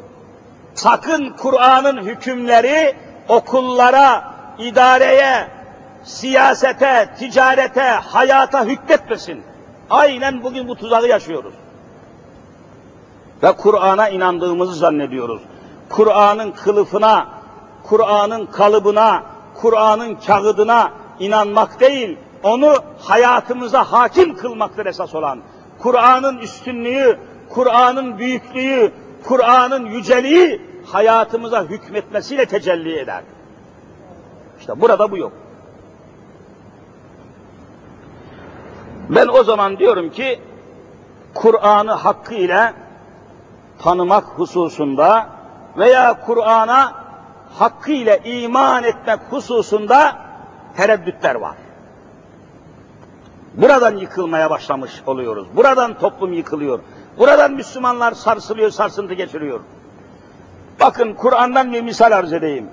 [0.75, 2.97] Sakın Kur'an'ın hükümleri
[3.29, 5.60] okullara, idareye,
[6.05, 9.43] siyasete, ticarete, hayata hükmetmesin.
[9.91, 11.55] Aynen bugün bu tuzağı yaşıyoruz.
[13.43, 15.43] Ve Kur'an'a inandığımızı zannediyoruz.
[15.89, 17.29] Kur'an'ın kılıfına,
[17.83, 19.23] Kur'an'ın kalıbına,
[19.55, 25.41] Kur'an'ın kağıdına inanmak değil, onu hayatımıza hakim kılmaktır esas olan.
[25.79, 27.19] Kur'an'ın üstünlüğü,
[27.49, 28.93] Kur'an'ın büyüklüğü,
[29.25, 33.23] Kur'an'ın yüceliği hayatımıza hükmetmesiyle tecelli eder.
[34.61, 35.33] İşte burada bu yok.
[39.11, 40.41] Ben o zaman diyorum ki
[41.35, 42.75] Kur'an'ı hakkıyla
[43.79, 45.29] tanımak hususunda
[45.79, 46.95] veya Kur'an'a
[47.59, 50.17] hakkıyla iman etmek hususunda
[50.77, 51.57] tereddütler var.
[53.55, 55.47] Buradan yıkılmaya başlamış oluyoruz.
[55.57, 56.81] Buradan toplum yıkılıyor.
[57.19, 59.61] Buradan Müslümanlar sarsılıyor, sarsıntı geçiriyor.
[60.81, 62.67] Bakın Kur'an'dan bir misal arz edeyim.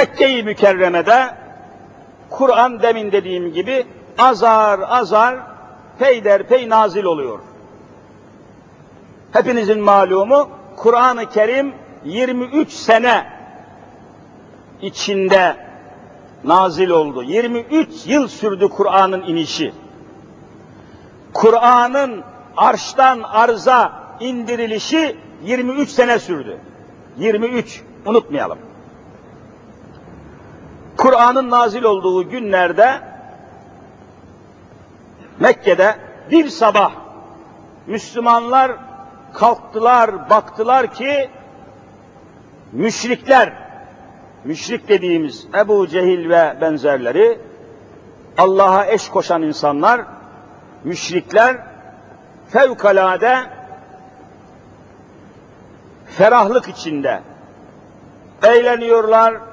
[0.00, 1.34] Mekke-i Mükerreme'de
[2.30, 3.86] Kur'an demin dediğim gibi
[4.18, 5.36] azar azar
[5.98, 7.38] peyderpey nazil oluyor.
[9.32, 11.74] Hepinizin malumu Kur'an-ı Kerim
[12.04, 13.26] 23 sene
[14.82, 15.56] içinde
[16.44, 17.22] nazil oldu.
[17.22, 19.72] 23 yıl sürdü Kur'an'ın inişi.
[21.32, 22.24] Kur'an'ın
[22.56, 26.58] arştan arza indirilişi 23 sene sürdü.
[27.18, 28.69] 23 unutmayalım.
[31.00, 33.00] Kur'an'ın nazil olduğu günlerde
[35.38, 35.96] Mekke'de
[36.30, 36.92] bir sabah
[37.86, 38.72] Müslümanlar
[39.32, 41.30] kalktılar, baktılar ki
[42.72, 43.52] müşrikler,
[44.44, 47.38] müşrik dediğimiz Ebu Cehil ve benzerleri,
[48.38, 50.00] Allah'a eş koşan insanlar,
[50.84, 51.56] müşrikler
[52.48, 53.38] fevkalade
[56.06, 57.20] ferahlık içinde
[58.42, 59.49] eğleniyorlar,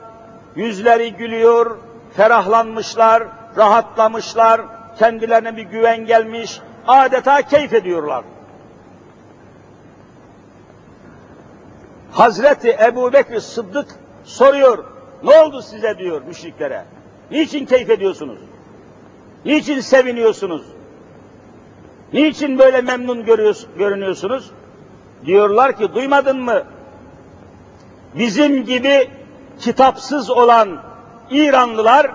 [0.57, 1.77] yüzleri gülüyor,
[2.13, 3.23] ferahlanmışlar,
[3.57, 4.61] rahatlamışlar,
[4.99, 8.23] kendilerine bir güven gelmiş, adeta keyif ediyorlar.
[12.11, 13.87] Hazreti Ebu Bekir Sıddık
[14.23, 14.83] soruyor,
[15.23, 16.85] ne oldu size diyor müşriklere.
[17.31, 18.39] Niçin keyif ediyorsunuz?
[19.45, 20.61] Niçin seviniyorsunuz?
[22.13, 23.25] Niçin böyle memnun
[23.77, 24.51] görünüyorsunuz?
[25.25, 26.63] Diyorlar ki duymadın mı?
[28.15, 29.16] Bizim gibi
[29.59, 30.81] kitapsız olan
[31.29, 32.11] İranlılar,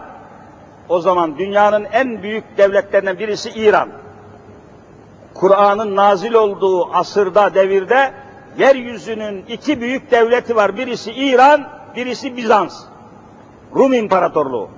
[0.88, 3.88] o zaman dünyanın en büyük devletlerinden birisi İran.
[5.34, 8.12] Kur'an'ın nazil olduğu asırda, devirde
[8.58, 10.76] yeryüzünün iki büyük devleti var.
[10.76, 12.84] Birisi İran, birisi Bizans.
[13.74, 14.68] Rum İmparatorluğu.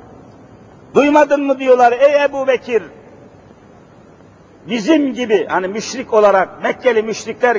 [0.94, 2.82] Duymadın mı diyorlar ey Ebu Bekir,
[4.68, 7.58] bizim gibi hani müşrik olarak Mekkeli müşrikler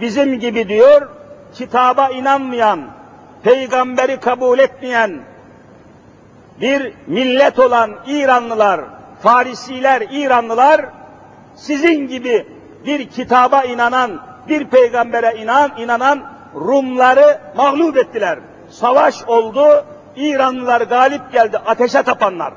[0.00, 1.08] bizim gibi diyor,
[1.54, 2.80] kitaba inanmayan,
[3.42, 5.20] peygamberi kabul etmeyen
[6.60, 8.80] bir millet olan İranlılar,
[9.22, 10.86] Farisiler, İranlılar
[11.54, 12.46] sizin gibi
[12.86, 18.38] bir kitaba inanan, bir peygambere inan, inanan Rumları mağlup ettiler.
[18.70, 19.84] Savaş oldu,
[20.16, 22.52] İranlılar galip geldi, ateşe tapanlar.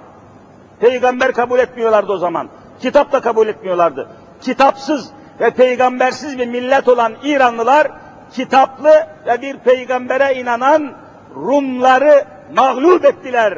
[0.79, 2.49] Peygamber kabul etmiyorlardı o zaman.
[2.79, 4.07] Kitap da kabul etmiyorlardı.
[4.41, 7.91] Kitapsız ve peygambersiz bir millet olan İranlılar
[8.35, 10.93] kitaplı ve bir peygambere inanan
[11.35, 12.25] Rumları
[12.55, 13.57] mağlup ettiler.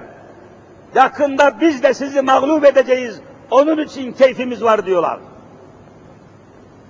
[0.95, 3.21] Yakında biz de sizi mağlup edeceğiz.
[3.51, 5.19] Onun için keyfimiz var diyorlar.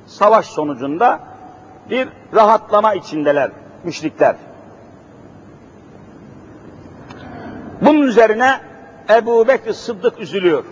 [0.06, 1.20] Savaş sonucunda
[1.90, 3.52] bir rahatlama içindeler
[3.84, 4.36] müşrikler.
[7.82, 8.60] Bunun üzerine
[9.10, 10.64] Ebu Bekir Sıddık üzülüyor.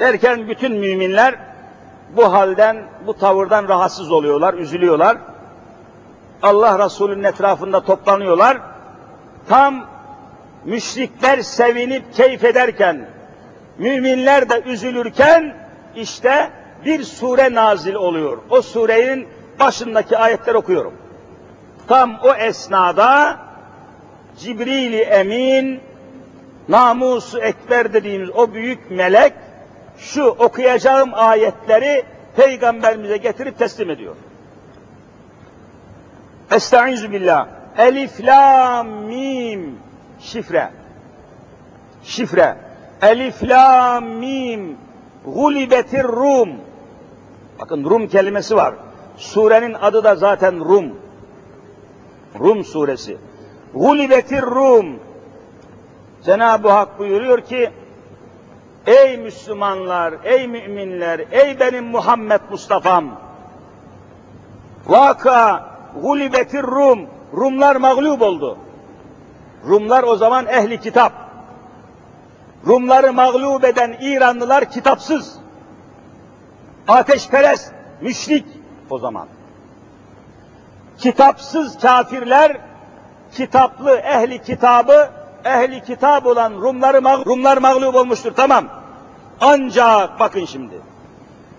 [0.00, 1.34] Derken bütün müminler
[2.16, 2.76] bu halden,
[3.06, 5.16] bu tavırdan rahatsız oluyorlar, üzülüyorlar.
[6.42, 8.58] Allah Resulü'nün etrafında toplanıyorlar.
[9.48, 9.86] Tam
[10.64, 13.08] müşrikler sevinip keyif ederken,
[13.78, 15.56] müminler de üzülürken
[15.96, 16.50] işte
[16.84, 18.38] bir sure nazil oluyor.
[18.50, 19.28] O surenin
[19.60, 20.94] başındaki ayetler okuyorum.
[21.88, 23.38] Tam o esnada
[24.38, 25.80] Cibril-i Emin,
[26.68, 29.32] namusu ekber dediğimiz o büyük melek
[29.98, 32.04] şu okuyacağım ayetleri
[32.36, 34.14] peygamberimize getirip teslim ediyor.
[36.54, 37.48] Estaizu billah.
[37.78, 39.78] Elif, lam, mim.
[40.20, 40.70] Şifre.
[42.04, 42.56] Şifre.
[43.02, 44.76] Elif, lam, mim.
[45.24, 46.48] Gulibetir Rum.
[47.60, 48.74] Bakın Rum kelimesi var.
[49.16, 50.98] Surenin adı da zaten Rum.
[52.40, 53.18] Rum suresi.
[53.74, 55.00] Gulibetir Rum.
[56.24, 57.70] Cenab-ı Hak buyuruyor ki,
[58.86, 63.10] Ey Müslümanlar, ey müminler, ey benim Muhammed Mustafa'm,
[64.86, 65.71] vaka
[66.02, 68.58] gulibetir Rum, Rumlar mağlup oldu.
[69.68, 71.12] Rumlar o zaman ehli kitap.
[72.66, 75.38] Rumları mağlup eden İranlılar kitapsız.
[76.88, 78.46] Ateşperest, müşrik
[78.90, 79.28] o zaman.
[80.98, 82.60] Kitapsız kafirler,
[83.32, 85.10] kitaplı ehli kitabı,
[85.44, 88.68] ehli kitap olan Rumları Rumlar mağlup olmuştur tamam.
[89.40, 90.91] Ancak bakın şimdi.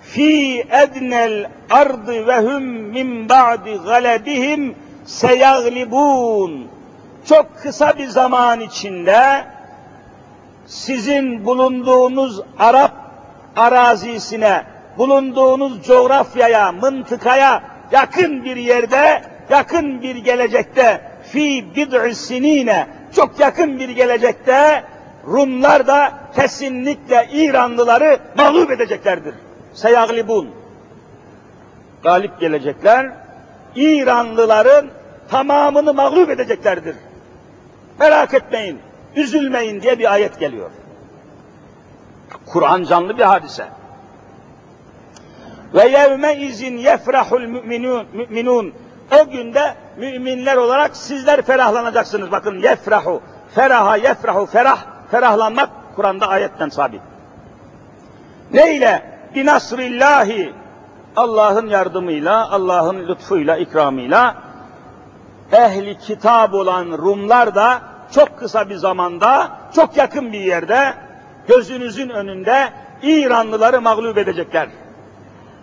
[0.04, 4.76] Fi ednel ardı ve hum min ba'di galebihim
[5.06, 6.68] seyaglibun.
[7.30, 9.44] Çok kısa bir zaman içinde
[10.66, 12.92] sizin bulunduğunuz Arap
[13.56, 14.64] arazisine,
[14.98, 21.02] bulunduğunuz coğrafyaya, mıntıkaya yakın bir yerde, yakın bir gelecekte
[21.32, 24.84] fi bid'i sinine çok yakın bir gelecekte
[25.28, 29.34] Rumlar da kesinlikle İranlıları mağlup edeceklerdir.
[29.74, 30.50] Seyaglibun.
[32.04, 33.12] Galip gelecekler.
[33.76, 34.86] İranlıların
[35.30, 36.96] tamamını mağlup edeceklerdir.
[38.00, 38.80] Merak etmeyin,
[39.16, 40.70] üzülmeyin diye bir ayet geliyor.
[42.46, 43.68] Kur'an canlı bir hadise.
[45.74, 48.74] Ve yevme izin yefrahul müminun, müminun.
[49.22, 52.32] O günde müminler olarak sizler ferahlanacaksınız.
[52.32, 53.22] Bakın yefrahu,
[53.56, 57.02] feraha, yefrahu, ferah, ferahlanmak Kur'an'da ayetten sabit.
[58.54, 59.13] Neyle?
[59.36, 60.54] Binasrillahi.
[61.16, 64.36] Allah'ın yardımıyla, Allah'ın lütfuyla, ikramıyla
[65.52, 67.82] ehli kitap olan Rumlar da
[68.12, 70.94] çok kısa bir zamanda, çok yakın bir yerde,
[71.48, 72.70] gözünüzün önünde
[73.02, 74.70] İranlıları mağlup edecekler.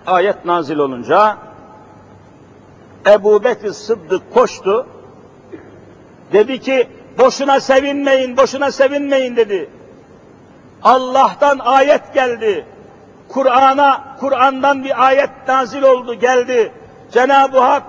[0.06, 1.36] Ayet nazil olunca
[3.06, 4.86] Ebu Bekir Sıddık koştu.
[6.32, 9.70] Dedi ki boşuna sevinmeyin, boşuna sevinmeyin dedi.
[10.82, 12.66] Allah'tan ayet geldi.
[13.33, 16.72] Kur'an'a, Kur'an'dan bir ayet nazil oldu, geldi.
[17.12, 17.83] Cenab-ı Hak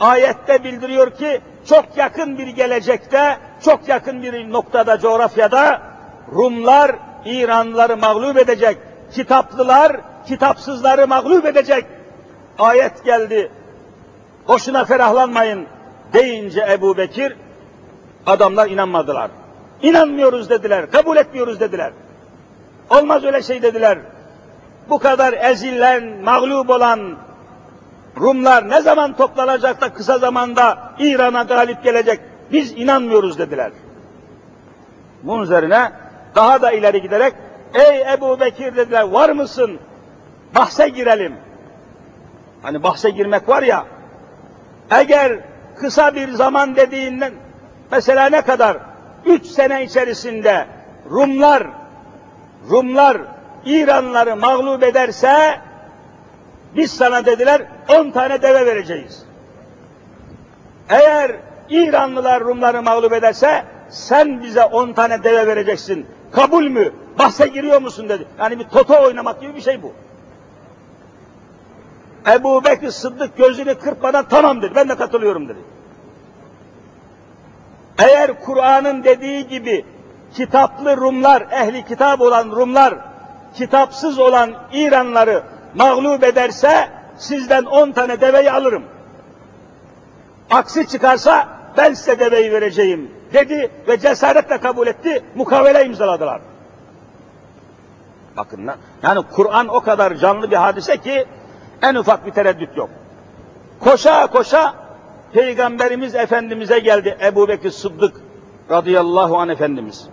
[0.00, 5.80] ayette bildiriyor ki çok yakın bir gelecekte, çok yakın bir noktada, coğrafyada
[6.32, 8.78] Rumlar İranlıları mağlup edecek.
[9.12, 11.84] Kitaplılar kitapsızları mağlup edecek.
[12.58, 13.50] Ayet geldi.
[14.48, 15.66] Boşuna ferahlanmayın
[16.12, 17.36] deyince Ebu Bekir
[18.26, 19.30] adamlar inanmadılar.
[19.82, 21.92] İnanmıyoruz dediler, kabul etmiyoruz dediler.
[22.90, 23.98] Olmaz öyle şey dediler.
[24.88, 27.16] Bu kadar ezilen, mağlup olan
[28.20, 32.20] Rumlar ne zaman toplanacak da kısa zamanda İran'a galip gelecek?
[32.52, 33.72] Biz inanmıyoruz dediler.
[35.22, 35.92] Bunun üzerine
[36.34, 37.34] daha da ileri giderek
[37.74, 39.78] ey Ebu Bekir dediler var mısın?
[40.54, 41.36] Bahse girelim.
[42.62, 43.84] Hani bahse girmek var ya
[44.90, 45.38] eğer
[45.76, 47.32] kısa bir zaman dediğinden
[47.90, 48.76] mesela ne kadar?
[49.26, 50.66] Üç sene içerisinde
[51.10, 51.66] Rumlar
[52.70, 53.18] Rumlar
[53.66, 55.60] İranları mağlup ederse
[56.76, 59.26] biz sana dediler on tane deve vereceğiz.
[60.88, 61.36] Eğer
[61.68, 66.06] İranlılar Rumları mağlup ederse sen bize on tane deve vereceksin.
[66.32, 66.92] Kabul mü?
[67.18, 68.26] Bahse giriyor musun dedi.
[68.38, 69.92] Yani bir toto oynamak gibi bir şey bu.
[72.30, 74.72] Ebu Bekir Sıddık gözünü kırpmadan tamam dedi.
[74.74, 75.58] Ben de katılıyorum dedi.
[77.98, 79.84] Eğer Kur'an'ın dediği gibi
[80.34, 82.94] kitaplı Rumlar, ehli kitap olan Rumlar,
[83.54, 85.42] kitapsız olan İranları
[85.74, 88.84] mağlup ederse sizden on tane deveyi alırım.
[90.50, 96.40] Aksi çıkarsa ben size deveyi vereceğim dedi ve cesaretle kabul etti, mukavele imzaladılar.
[98.36, 98.70] Bakın
[99.02, 101.26] yani Kur'an o kadar canlı bir hadise ki
[101.82, 102.90] en ufak bir tereddüt yok.
[103.80, 104.74] Koşa koşa
[105.32, 108.16] Peygamberimiz Efendimiz'e geldi Ebu Bekir Sıddık
[108.70, 110.08] radıyallahu anh Efendimiz.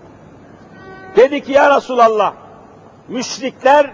[1.15, 2.33] Dedi ki ya Resulallah
[3.09, 3.91] müşrikler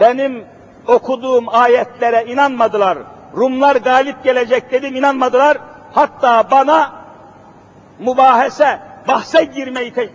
[0.00, 0.44] benim
[0.86, 2.98] okuduğum ayetlere inanmadılar.
[3.36, 5.58] Rumlar galip gelecek dedim inanmadılar.
[5.92, 6.92] Hatta bana
[7.98, 10.08] mübahese, bahse girmeyi te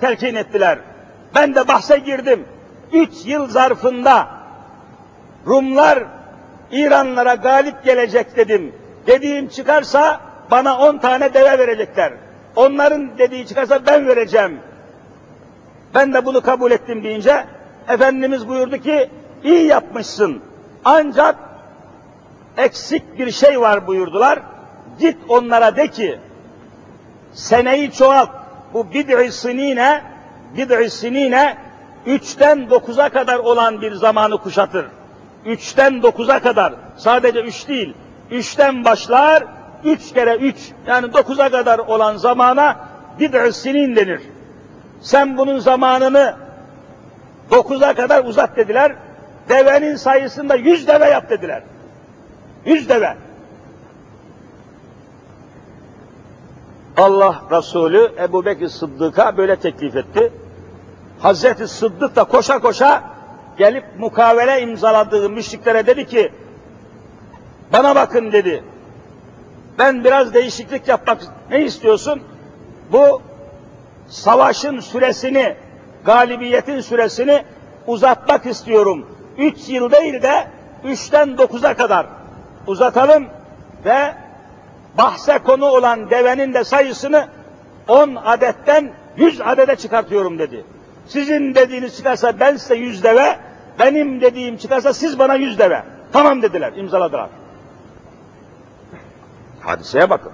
[0.00, 0.78] telkin ettiler.
[1.34, 2.46] Ben de bahse girdim.
[2.92, 4.28] Üç yıl zarfında
[5.46, 6.04] Rumlar
[6.70, 8.74] İranlara galip gelecek dedim.
[9.06, 10.20] Dediğim çıkarsa
[10.50, 12.12] bana on tane deve verecekler.
[12.56, 14.60] Onların dediği çıkarsa ben vereceğim.
[15.94, 17.46] Ben de bunu kabul ettim deyince
[17.88, 19.10] Efendimiz buyurdu ki
[19.44, 20.42] iyi yapmışsın.
[20.84, 21.36] Ancak
[22.56, 24.38] eksik bir şey var buyurdular.
[25.00, 26.18] Git onlara de ki
[27.32, 28.30] seneyi çoğalt.
[28.74, 30.02] Bu bid'i sinine
[30.56, 31.56] bid'i sinine
[32.06, 34.86] üçten dokuza kadar olan bir zamanı kuşatır.
[35.44, 37.94] Üçten dokuza kadar sadece üç değil.
[38.30, 39.44] Üçten başlar
[39.84, 42.76] üç kere üç yani dokuza kadar olan zamana
[43.20, 44.20] bid'i sinin denir.
[45.00, 46.36] Sen bunun zamanını
[47.50, 48.92] dokuza kadar uzat dediler.
[49.48, 51.62] Devenin sayısında yüz deve yap dediler.
[52.64, 53.16] Yüz deve.
[56.96, 60.32] Allah Resulü Ebu Bekir Sıddık'a böyle teklif etti.
[61.18, 63.02] Hazreti Sıddık da koşa koşa
[63.58, 66.32] gelip mukavele imzaladığı müşriklere dedi ki
[67.72, 68.64] bana bakın dedi.
[69.78, 71.18] Ben biraz değişiklik yapmak
[71.50, 72.22] ne istiyorsun?
[72.92, 73.22] Bu
[74.08, 75.56] savaşın süresini,
[76.04, 77.44] galibiyetin süresini
[77.86, 79.06] uzatmak istiyorum.
[79.38, 80.46] Üç yıl değil de
[80.84, 82.06] üçten dokuza kadar
[82.66, 83.26] uzatalım
[83.84, 84.14] ve
[84.98, 87.28] bahse konu olan devenin de sayısını
[87.88, 90.64] on adetten yüz adede çıkartıyorum dedi.
[91.06, 93.38] Sizin dediğiniz çıkarsa ben size yüz deve,
[93.78, 95.82] benim dediğim çıkarsa siz bana yüz deve.
[96.12, 97.28] Tamam dediler, imzaladılar.
[99.60, 100.32] Hadiseye bakın.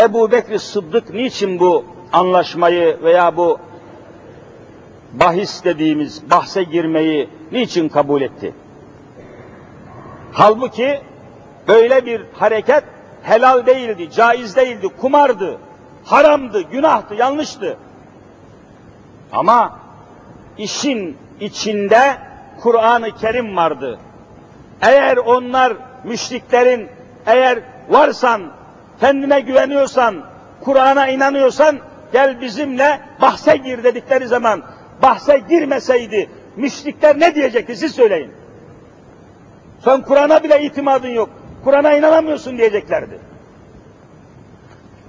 [0.00, 3.58] Ebu Bekir Sıddık niçin bu anlaşmayı veya bu
[5.12, 8.54] bahis dediğimiz bahse girmeyi niçin kabul etti?
[10.32, 11.00] Halbuki
[11.68, 12.84] böyle bir hareket
[13.22, 15.58] helal değildi, caiz değildi, kumardı,
[16.04, 17.76] haramdı, günahtı, yanlıştı.
[19.32, 19.78] Ama
[20.58, 22.18] işin içinde
[22.60, 23.98] Kur'an-ı Kerim vardı.
[24.82, 26.88] Eğer onlar müşriklerin,
[27.26, 28.42] eğer varsan,
[29.00, 30.14] kendine güveniyorsan,
[30.64, 31.78] Kur'an'a inanıyorsan,
[32.12, 34.62] gel bizimle bahse gir dedikleri zaman,
[35.02, 38.30] bahse girmeseydi, müşrikler ne diyecekti siz söyleyin.
[39.84, 41.30] Sen Kur'an'a bile itimadın yok,
[41.64, 43.18] Kur'an'a inanamıyorsun diyeceklerdi.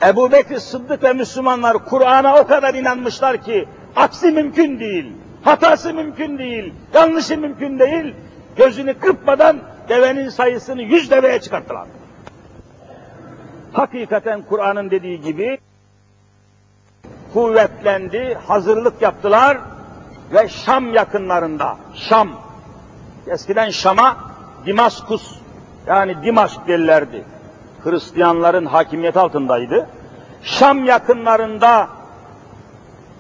[0.07, 3.65] Ebu Bekir Sıddık ve Müslümanlar Kur'an'a o kadar inanmışlar ki,
[3.95, 5.05] aksi mümkün değil,
[5.43, 8.15] hatası mümkün değil, yanlışı mümkün değil,
[8.55, 9.57] gözünü kırpmadan
[9.89, 11.87] devenin sayısını yüz deveye çıkarttılar.
[13.73, 15.59] Hakikaten Kur'an'ın dediği gibi
[17.33, 19.57] kuvvetlendi, hazırlık yaptılar
[20.33, 22.29] ve Şam yakınlarında, Şam,
[23.27, 24.17] eskiden Şam'a
[24.65, 25.39] Dimaskus,
[25.87, 27.23] yani Dimaşk derlerdi.
[27.83, 29.89] Hristiyanların hakimiyet altındaydı.
[30.43, 31.87] Şam yakınlarında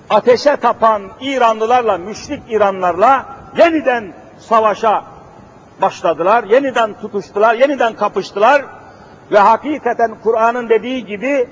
[0.09, 3.25] ateşe tapan İranlılarla, müşrik İranlarla
[3.57, 5.03] yeniden savaşa
[5.81, 8.65] başladılar, yeniden tutuştular, yeniden kapıştılar
[9.31, 11.47] ve hakikaten Kur'an'ın dediği gibi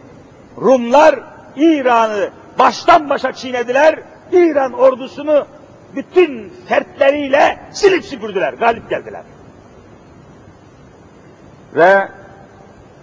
[0.58, 1.20] Rumlar
[1.56, 4.00] İran'ı baştan başa çiğnediler,
[4.32, 5.46] İran ordusunu
[5.96, 9.24] bütün fertleriyle silip süpürdüler, galip geldiler.
[11.76, 12.08] Ve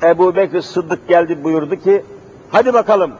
[0.02, 2.04] Ebu Bekir Sıddık geldi buyurdu ki,
[2.50, 3.12] hadi bakalım,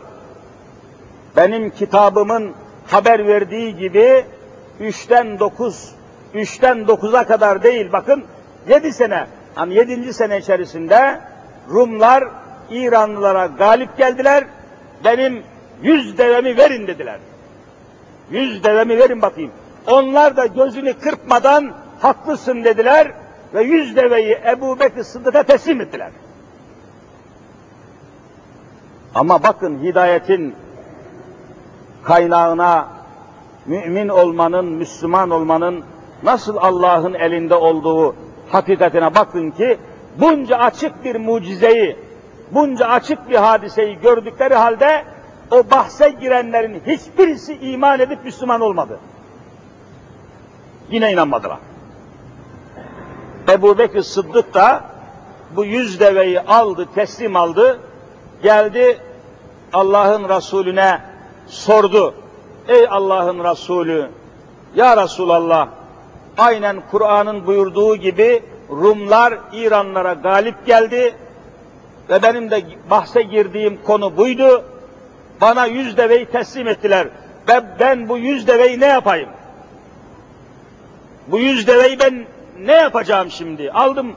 [1.36, 2.52] benim kitabımın
[2.86, 4.24] haber verdiği gibi
[4.80, 5.94] üçten dokuz,
[6.34, 8.24] üçten dokuza kadar değil, bakın
[8.68, 11.20] yedi sene, hani yedinci sene içerisinde
[11.70, 12.24] Rumlar
[12.70, 14.44] İranlılara galip geldiler,
[15.04, 15.42] benim
[15.82, 17.18] yüz devemi verin dediler.
[18.30, 19.50] Yüz devemi verin bakayım.
[19.86, 23.12] Onlar da gözünü kırpmadan haklısın dediler
[23.54, 26.10] ve yüz deveyi Ebu Bekir Sıddık'a teslim ettiler.
[29.14, 30.54] Ama bakın hidayetin
[32.04, 32.88] kaynağına
[33.66, 35.84] mümin olmanın, Müslüman olmanın
[36.22, 38.14] nasıl Allah'ın elinde olduğu
[38.48, 39.78] hakikatine bakın ki
[40.20, 41.96] bunca açık bir mucizeyi,
[42.50, 45.04] bunca açık bir hadiseyi gördükleri halde
[45.50, 48.98] o bahse girenlerin hiçbirisi iman edip Müslüman olmadı.
[50.90, 51.58] Yine inanmadılar.
[53.48, 54.84] Ebu Bekir Sıddık da
[55.56, 57.80] bu yüz deveyi aldı, teslim aldı,
[58.42, 58.98] geldi
[59.72, 61.00] Allah'ın Resulüne
[61.46, 62.14] sordu.
[62.68, 64.10] Ey Allah'ın Resulü,
[64.74, 65.68] ya Resulallah,
[66.38, 71.14] aynen Kur'an'ın buyurduğu gibi Rumlar İranlara galip geldi
[72.10, 74.64] ve benim de bahse girdiğim konu buydu.
[75.40, 77.08] Bana yüz deveyi teslim ettiler.
[77.48, 79.28] Ve ben bu yüz deveyi ne yapayım?
[81.26, 82.26] Bu yüz deveyi ben
[82.60, 83.72] ne yapacağım şimdi?
[83.72, 84.16] Aldım.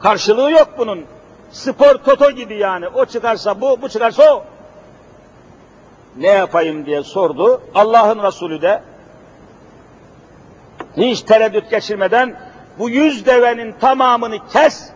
[0.00, 1.04] Karşılığı yok bunun.
[1.50, 2.88] Spor toto gibi yani.
[2.88, 4.44] O çıkarsa bu, bu çıkarsa o.
[6.16, 7.62] Ne yapayım diye sordu.
[7.74, 8.82] Allah'ın Resulü de
[10.96, 12.36] hiç tereddüt geçirmeden
[12.78, 14.90] bu yüz devenin tamamını kes,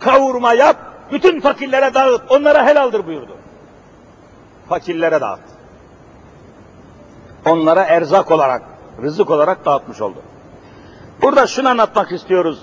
[0.00, 0.76] kavurma yap,
[1.12, 3.36] bütün fakirlere dağıt, onlara helaldir buyurdu.
[4.68, 5.40] Fakirlere dağıt.
[7.46, 8.62] Onlara erzak olarak,
[9.02, 10.22] rızık olarak dağıtmış oldu.
[11.22, 12.62] Burada şunu anlatmak istiyoruz.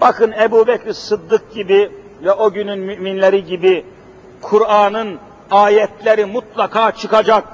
[0.00, 1.92] Bakın Ebu Bekir Sıddık gibi
[2.24, 3.86] ve o günün müminleri gibi
[4.42, 5.18] Kur'an'ın
[5.50, 7.44] ayetleri mutlaka çıkacak.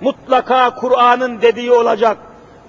[0.00, 2.16] Mutlaka Kur'an'ın dediği olacak.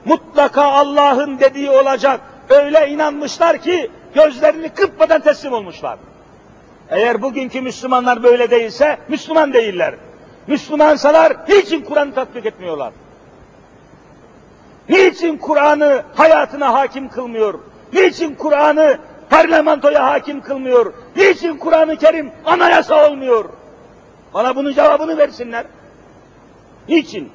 [0.06, 2.20] Mutlaka Allah'ın dediği olacak.
[2.50, 5.98] Öyle inanmışlar ki gözlerini kırpmadan teslim olmuşlar.
[6.90, 9.96] Eğer bugünkü Müslümanlar böyle değilse Müslüman değiller.
[10.48, 12.94] Müslümansalar niçin Kur'an'ı tatbik etmiyorlar?
[14.90, 17.60] Niçin Kur'an'ı hayatına hakim kılmıyor?
[17.94, 18.98] Niçin Kur'an'ı
[19.30, 20.94] parlamentoya hakim kılmıyor?
[21.16, 23.46] Niçin Kur'an-ı Kerim anayasa olmuyor?
[24.34, 25.66] Bana bunun cevabını versinler.
[26.90, 27.32] Niçin?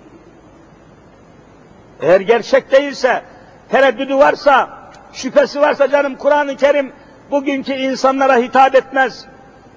[2.00, 3.22] Eğer gerçek değilse,
[3.68, 4.79] tereddüdü varsa,
[5.12, 6.92] şüphesi varsa canım Kur'an-ı Kerim
[7.30, 9.24] bugünkü insanlara hitap etmez.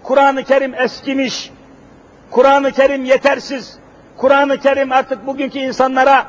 [0.03, 1.51] Kur'an-ı Kerim eskimiş.
[2.31, 3.79] Kur'an-ı Kerim yetersiz.
[4.17, 6.25] Kur'an-ı Kerim artık bugünkü insanlara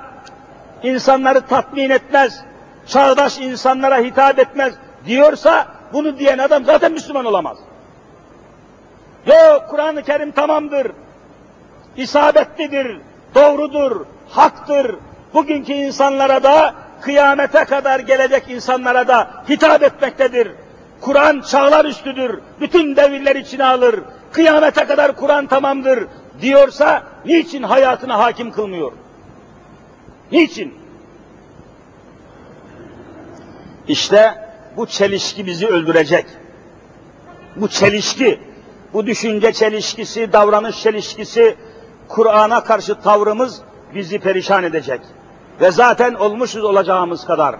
[0.82, 2.40] insanları tatmin etmez.
[2.86, 4.74] Çağdaş insanlara hitap etmez
[5.06, 7.58] diyorsa bunu diyen adam zaten Müslüman olamaz.
[9.26, 10.92] Yok Kur'an-ı Kerim tamamdır,
[11.96, 13.00] isabetlidir,
[13.34, 14.96] doğrudur, haktır.
[15.34, 16.74] Bugünkü insanlara da
[17.04, 20.52] kıyamete kadar gelecek insanlara da hitap etmektedir.
[21.00, 24.00] Kur'an çağlar üstüdür, bütün devirler içine alır.
[24.32, 26.06] kıyamete kadar Kur'an tamamdır
[26.40, 28.92] diyorsa niçin hayatına hakim kılmıyor?
[30.32, 30.74] Niçin?
[33.88, 34.34] İşte
[34.76, 36.26] bu çelişki bizi öldürecek.
[37.56, 38.40] Bu çelişki,
[38.92, 41.56] bu düşünce çelişkisi, davranış çelişkisi,
[42.08, 43.60] Kur'an'a karşı tavrımız
[43.94, 45.00] bizi perişan edecek.
[45.60, 47.56] Ve zaten olmuşuz olacağımız kadar.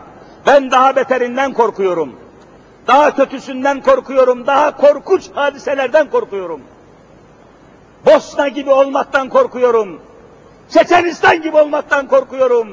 [0.46, 2.12] Ben daha beterinden korkuyorum.
[2.86, 4.46] Daha kötüsünden korkuyorum.
[4.46, 6.60] Daha korkunç hadiselerden korkuyorum.
[8.06, 10.00] Bosna gibi olmaktan korkuyorum.
[10.70, 12.68] Çeçenistan gibi olmaktan korkuyorum.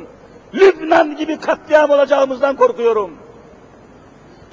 [0.53, 3.11] Lübnan gibi katliam olacağımızdan korkuyorum.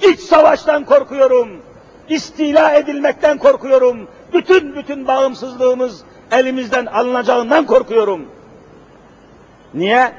[0.01, 1.49] İç savaştan korkuyorum.
[2.09, 4.07] İstila edilmekten korkuyorum.
[4.33, 8.25] Bütün bütün bağımsızlığımız elimizden alınacağından korkuyorum.
[9.73, 10.13] Niye?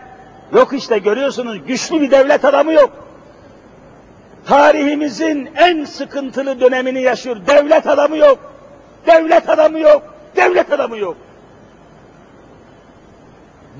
[0.53, 2.91] Yok işte görüyorsunuz güçlü bir devlet adamı yok.
[4.47, 7.37] Tarihimizin en sıkıntılı dönemini yaşıyor.
[7.47, 8.39] Devlet adamı yok.
[9.07, 10.03] Devlet adamı yok.
[10.37, 11.17] Devlet adamı yok.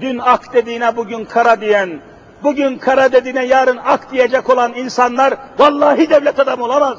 [0.01, 2.01] Dün ak dediğine bugün kara diyen,
[2.43, 6.99] bugün kara dediğine yarın ak diyecek olan insanlar vallahi devlet adamı olamaz.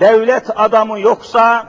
[0.00, 1.66] Devlet adamı yoksa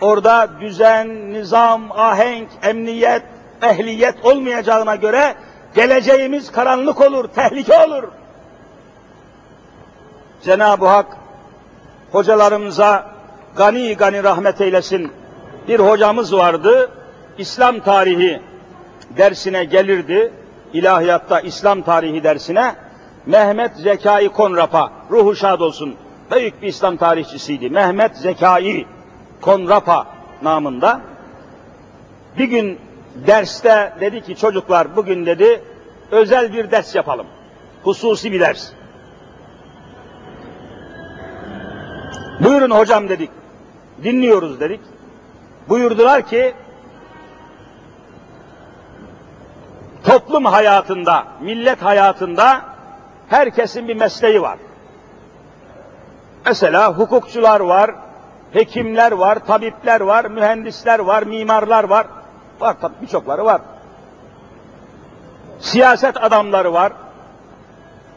[0.00, 3.22] orada düzen, nizam, ahenk, emniyet,
[3.62, 5.34] ehliyet olmayacağına göre
[5.74, 8.04] geleceğimiz karanlık olur, tehlike olur.
[10.42, 11.16] Cenab-ı Hak
[12.12, 13.10] hocalarımıza
[13.56, 15.12] gani gani rahmet eylesin.
[15.68, 16.90] Bir hocamız vardı,
[17.38, 18.42] İslam tarihi
[19.16, 20.32] dersine gelirdi,
[20.72, 22.74] ilahiyatta İslam tarihi dersine,
[23.26, 25.94] Mehmet Zekai Konrap'a, ruhu şad olsun,
[26.34, 27.70] büyük bir İslam tarihçisiydi.
[27.70, 28.86] Mehmet Zekai
[29.40, 30.06] Konrapa
[30.42, 31.00] namında.
[32.38, 32.78] Bir gün
[33.26, 35.62] derste dedi ki çocuklar bugün dedi
[36.10, 37.26] özel bir ders yapalım.
[37.82, 38.68] Hususi bir ders.
[42.40, 43.30] Buyurun hocam dedik.
[44.02, 44.80] Dinliyoruz dedik.
[45.68, 46.54] Buyurdular ki
[50.04, 52.60] toplum hayatında, millet hayatında
[53.28, 54.58] herkesin bir mesleği var.
[56.46, 57.90] Mesela hukukçular var,
[58.52, 62.06] hekimler var, tabipler var, mühendisler var, mimarlar var.
[62.60, 63.60] Var tabi birçokları var.
[65.60, 66.92] Siyaset adamları var.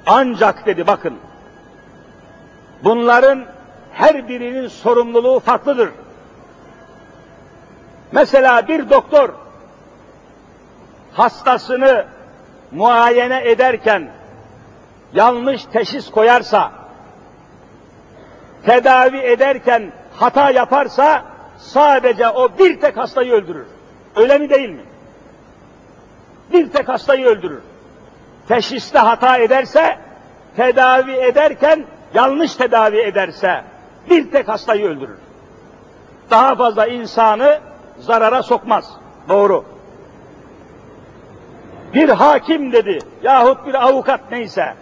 [0.05, 1.19] Ancak dedi bakın,
[2.83, 3.45] bunların
[3.93, 5.89] her birinin sorumluluğu farklıdır.
[8.11, 9.29] Mesela bir doktor
[11.13, 12.05] hastasını
[12.71, 14.11] muayene ederken
[15.13, 16.71] yanlış teşhis koyarsa,
[18.65, 21.23] tedavi ederken hata yaparsa
[21.57, 23.67] sadece o bir tek hastayı öldürür.
[24.15, 24.83] Öyle mi değil mi?
[26.53, 27.61] Bir tek hastayı öldürür.
[28.47, 29.97] Teşhiste hata ederse,
[30.55, 33.63] tedavi ederken yanlış tedavi ederse
[34.09, 35.17] bir tek hastayı öldürür.
[36.29, 37.59] Daha fazla insanı
[37.99, 38.91] zarara sokmaz.
[39.29, 39.65] Doğru.
[41.93, 44.73] Bir hakim dedi yahut bir avukat neyse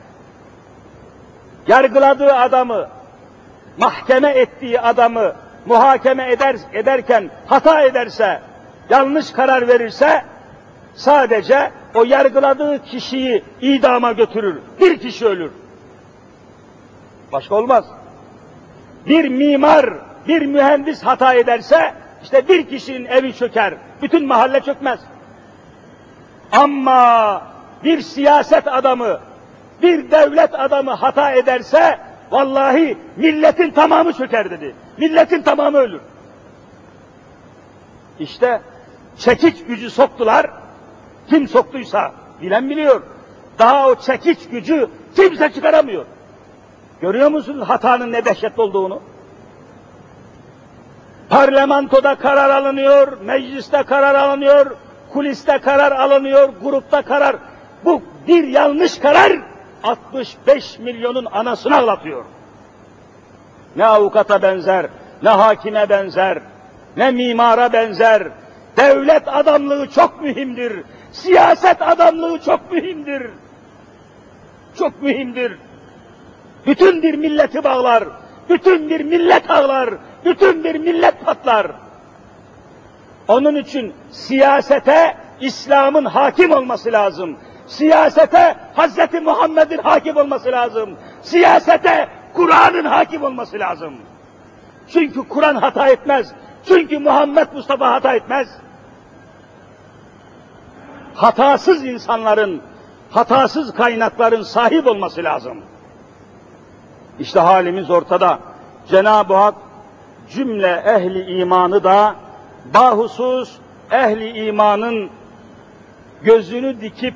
[1.67, 2.87] yargıladığı adamı
[3.77, 5.33] mahkeme ettiği adamı
[5.65, 8.41] muhakeme eder, ederken hata ederse,
[8.89, 10.23] yanlış karar verirse
[10.95, 14.59] sadece o yargıladığı kişiyi idama götürür.
[14.81, 15.51] Bir kişi ölür.
[17.31, 17.85] Başka olmaz.
[19.07, 19.93] Bir mimar,
[20.27, 23.73] bir mühendis hata ederse işte bir kişinin evi çöker.
[24.01, 24.99] Bütün mahalle çökmez.
[26.51, 27.41] Ama
[27.83, 29.19] bir siyaset adamı,
[29.81, 31.99] bir devlet adamı hata ederse
[32.31, 34.75] Vallahi milletin tamamı çöker dedi.
[34.97, 36.01] Milletin tamamı ölür.
[38.19, 38.61] İşte
[39.17, 40.49] çekiç gücü soktular.
[41.29, 43.01] Kim soktuysa bilen biliyor.
[43.59, 46.05] Daha o çekiç gücü kimse çıkaramıyor.
[47.01, 49.01] Görüyor musunuz hatanın ne dehşetli olduğunu?
[51.29, 54.75] Parlamentoda karar alınıyor, mecliste karar alınıyor,
[55.13, 57.35] kuliste karar alınıyor, grupta karar.
[57.85, 59.31] Bu bir yanlış karar
[59.83, 62.25] 65 milyonun anasını ağlatıyor.
[63.75, 64.87] Ne avukata benzer,
[65.23, 66.39] ne hakime benzer,
[66.97, 68.27] ne mimara benzer.
[68.77, 70.83] Devlet adamlığı çok mühimdir.
[71.11, 73.29] Siyaset adamlığı çok mühimdir.
[74.77, 75.57] Çok mühimdir.
[76.65, 78.03] Bütün bir milleti bağlar,
[78.49, 79.89] bütün bir millet ağlar,
[80.25, 81.71] bütün bir millet patlar.
[83.27, 87.37] Onun için siyasete İslam'ın hakim olması lazım.
[87.67, 90.89] Siyasete Hazreti Muhammed'in hakim olması lazım.
[91.21, 93.93] Siyasete Kur'an'ın hakim olması lazım.
[94.93, 96.33] Çünkü Kur'an hata etmez.
[96.67, 98.47] Çünkü Muhammed Mustafa hata etmez.
[101.15, 102.61] Hatasız insanların,
[103.11, 105.57] hatasız kaynakların sahip olması lazım.
[107.19, 108.39] İşte halimiz ortada.
[108.89, 109.55] Cenab-ı Hak
[110.29, 112.15] cümle ehli imanı da
[112.73, 113.57] bahusus
[113.91, 115.09] ehli imanın
[116.23, 117.13] gözünü dikip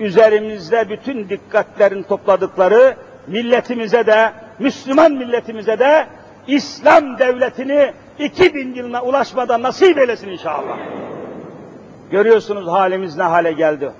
[0.00, 2.96] üzerimizde bütün dikkatlerin topladıkları
[3.26, 6.06] milletimize de, Müslüman milletimize de
[6.48, 10.78] İslam devletini 2000 yılına ulaşmadan nasip eylesin inşallah.
[12.10, 13.92] Görüyorsunuz halimiz ne hale geldi.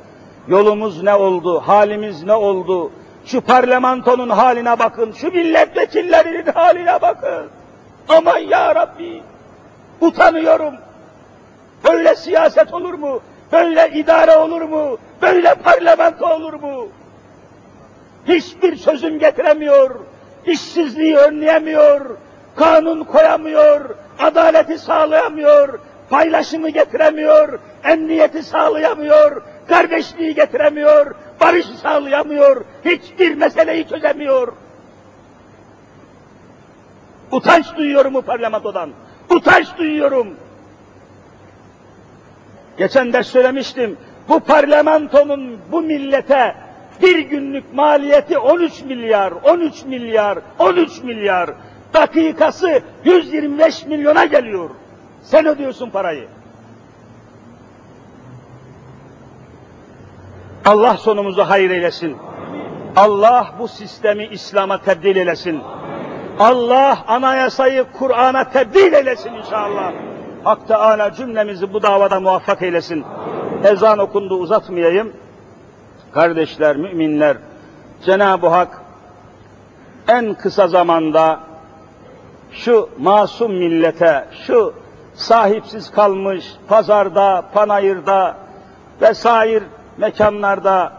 [0.48, 2.92] Yolumuz ne oldu, halimiz ne oldu.
[3.24, 7.46] Şu parlamentonun haline bakın, şu milletvekillerinin haline bakın.
[8.08, 9.22] Aman ya Rabbi,
[10.00, 10.74] utanıyorum.
[11.88, 13.20] Böyle siyaset olur mu?
[13.52, 14.98] Böyle idare olur mu?
[15.22, 16.88] Böyle parlamento olur mu?
[18.28, 19.94] Hiçbir çözüm getiremiyor,
[20.46, 22.16] işsizliği önleyemiyor,
[22.58, 25.78] kanun koyamıyor, adaleti sağlayamıyor,
[26.10, 34.52] paylaşımı getiremiyor, emniyeti sağlayamıyor, kardeşliği getiremiyor, barışı sağlayamıyor, hiçbir meseleyi çözemiyor.
[37.32, 38.90] Utanç duyuyorum bu parlamentodan,
[39.30, 40.36] utanç duyuyorum.
[42.78, 43.96] Geçen de söylemiştim,
[44.28, 46.54] bu parlamentonun bu millete
[47.02, 51.50] bir günlük maliyeti 13 milyar, 13 milyar, 13 milyar.
[51.94, 54.70] Dakikası 125 milyona geliyor.
[55.22, 56.28] Sen ödüyorsun parayı.
[60.64, 62.16] Allah sonumuzu hayır eylesin.
[62.96, 65.60] Allah bu sistemi İslam'a tebdil eylesin.
[66.38, 69.92] Allah anayasayı Kur'an'a tebdil eylesin inşallah.
[70.44, 73.04] Hak Teala cümlemizi bu davada muvaffak eylesin.
[73.64, 75.12] Ezan okundu uzatmayayım.
[76.14, 77.36] Kardeşler, müminler,
[78.06, 78.82] Cenab-ı Hak
[80.08, 81.40] en kısa zamanda
[82.52, 84.74] şu masum millete, şu
[85.14, 88.36] sahipsiz kalmış pazarda, panayırda
[89.02, 89.64] vesaire
[89.98, 90.92] mekanlarda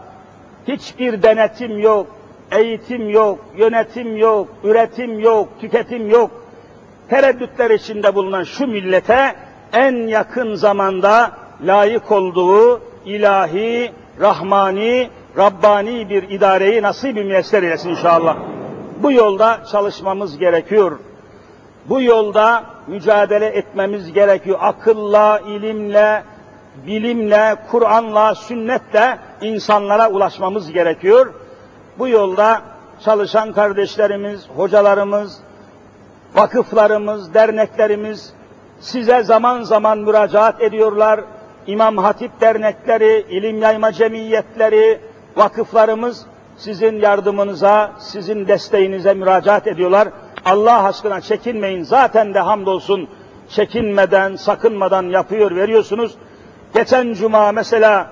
[0.68, 2.06] hiçbir denetim yok,
[2.52, 6.30] eğitim yok, yönetim yok, üretim yok, tüketim yok.
[7.08, 9.34] Tereddütler içinde bulunan şu millete
[9.72, 11.30] en yakın zamanda
[11.66, 18.36] layık olduğu ilahi, rahmani, Rabbani bir idareyi nasip-i müyesser eylesin inşallah.
[19.02, 20.98] Bu yolda çalışmamız gerekiyor.
[21.90, 24.58] Bu yolda mücadele etmemiz gerekiyor.
[24.60, 26.22] Akılla, ilimle,
[26.86, 31.34] bilimle, Kur'an'la, sünnetle insanlara ulaşmamız gerekiyor.
[31.98, 32.62] Bu yolda
[33.04, 35.38] çalışan kardeşlerimiz, hocalarımız,
[36.34, 38.32] vakıflarımız, derneklerimiz
[38.80, 41.20] size zaman zaman müracaat ediyorlar.
[41.66, 45.00] İmam Hatip dernekleri, ilim yayma cemiyetleri,
[45.36, 46.26] vakıflarımız
[46.56, 50.08] sizin yardımınıza, sizin desteğinize müracaat ediyorlar.
[50.44, 51.82] Allah aşkına çekinmeyin.
[51.82, 53.08] Zaten de hamdolsun
[53.48, 56.14] çekinmeden, sakınmadan yapıyor, veriyorsunuz.
[56.74, 58.10] Geçen cuma mesela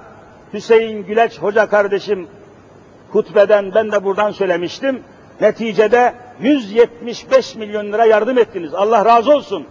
[0.52, 2.28] Hüseyin Güleç Hoca kardeşim
[3.10, 5.02] hutbeden ben de buradan söylemiştim.
[5.40, 8.74] Neticede 175 milyon lira yardım ettiniz.
[8.74, 9.66] Allah razı olsun.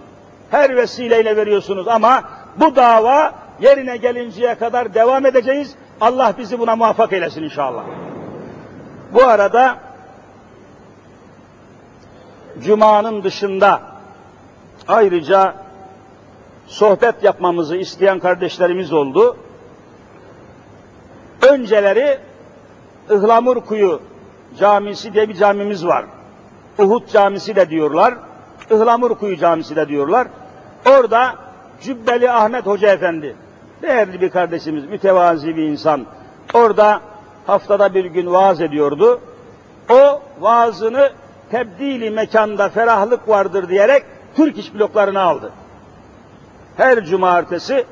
[0.52, 2.24] Her vesileyle veriyorsunuz ama
[2.60, 5.76] bu dava yerine gelinceye kadar devam edeceğiz.
[6.02, 7.84] Allah bizi buna muvaffak eylesin inşallah.
[9.14, 9.87] Bu arada
[12.64, 13.82] Cuma'nın dışında
[14.88, 15.56] ayrıca
[16.68, 19.38] sohbet yapmamızı isteyen kardeşlerimiz oldu.
[21.52, 22.18] Önceleri
[23.10, 24.02] Ihlamurkuyu
[24.60, 26.06] Camisi diye bir camimiz var.
[26.80, 28.14] Uhud Camisi de diyorlar.
[28.72, 30.28] Ihlamurkuyu Camisi de diyorlar.
[30.86, 31.36] Orada
[31.82, 33.36] Cübbeli Ahmet Hoca Efendi,
[33.82, 36.06] değerli bir kardeşimiz, mütevazi bir insan.
[36.54, 37.02] Orada
[37.48, 39.22] haftada bir gün vaaz ediyordu.
[39.90, 41.12] O vaazını
[41.52, 44.04] tebdili mekanda ferahlık vardır diyerek
[44.36, 45.52] Türk iş bloklarına aldı.
[46.78, 47.86] Her cumartesi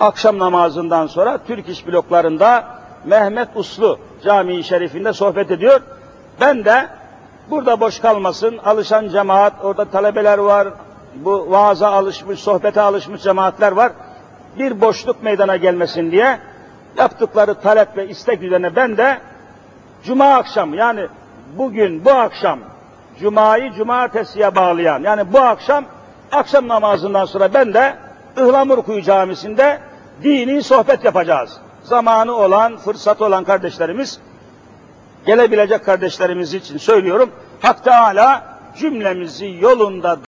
[0.00, 2.64] akşam namazından sonra Türk iş bloklarında
[3.04, 5.80] Mehmet Uslu Camii Şerifinde sohbet ediyor.
[6.40, 6.88] Ben de
[7.50, 10.68] burada boş kalmasın, alışan cemaat, orada talebeler var,
[11.14, 13.92] bu vaaza alışmış, sohbete alışmış cemaatler var.
[14.58, 16.38] Bir boşluk meydana gelmesin diye
[16.98, 19.18] yaptıkları talep ve istek üzerine ben de
[20.04, 21.06] Cuma akşam yani
[21.58, 22.58] bugün bu akşam
[23.20, 25.84] Cuma'yı cumartesiye bağlayan yani bu akşam
[26.32, 27.96] akşam namazından sonra ben de
[28.36, 29.80] Ihlamurkuyu Camisi'nde
[30.22, 31.56] dini sohbet yapacağız.
[31.82, 34.20] Zamanı olan, fırsatı olan kardeşlerimiz
[35.26, 37.30] gelebilecek kardeşlerimiz için söylüyorum.
[37.60, 38.42] Hak Teala
[38.78, 40.22] cümlemizi yolunda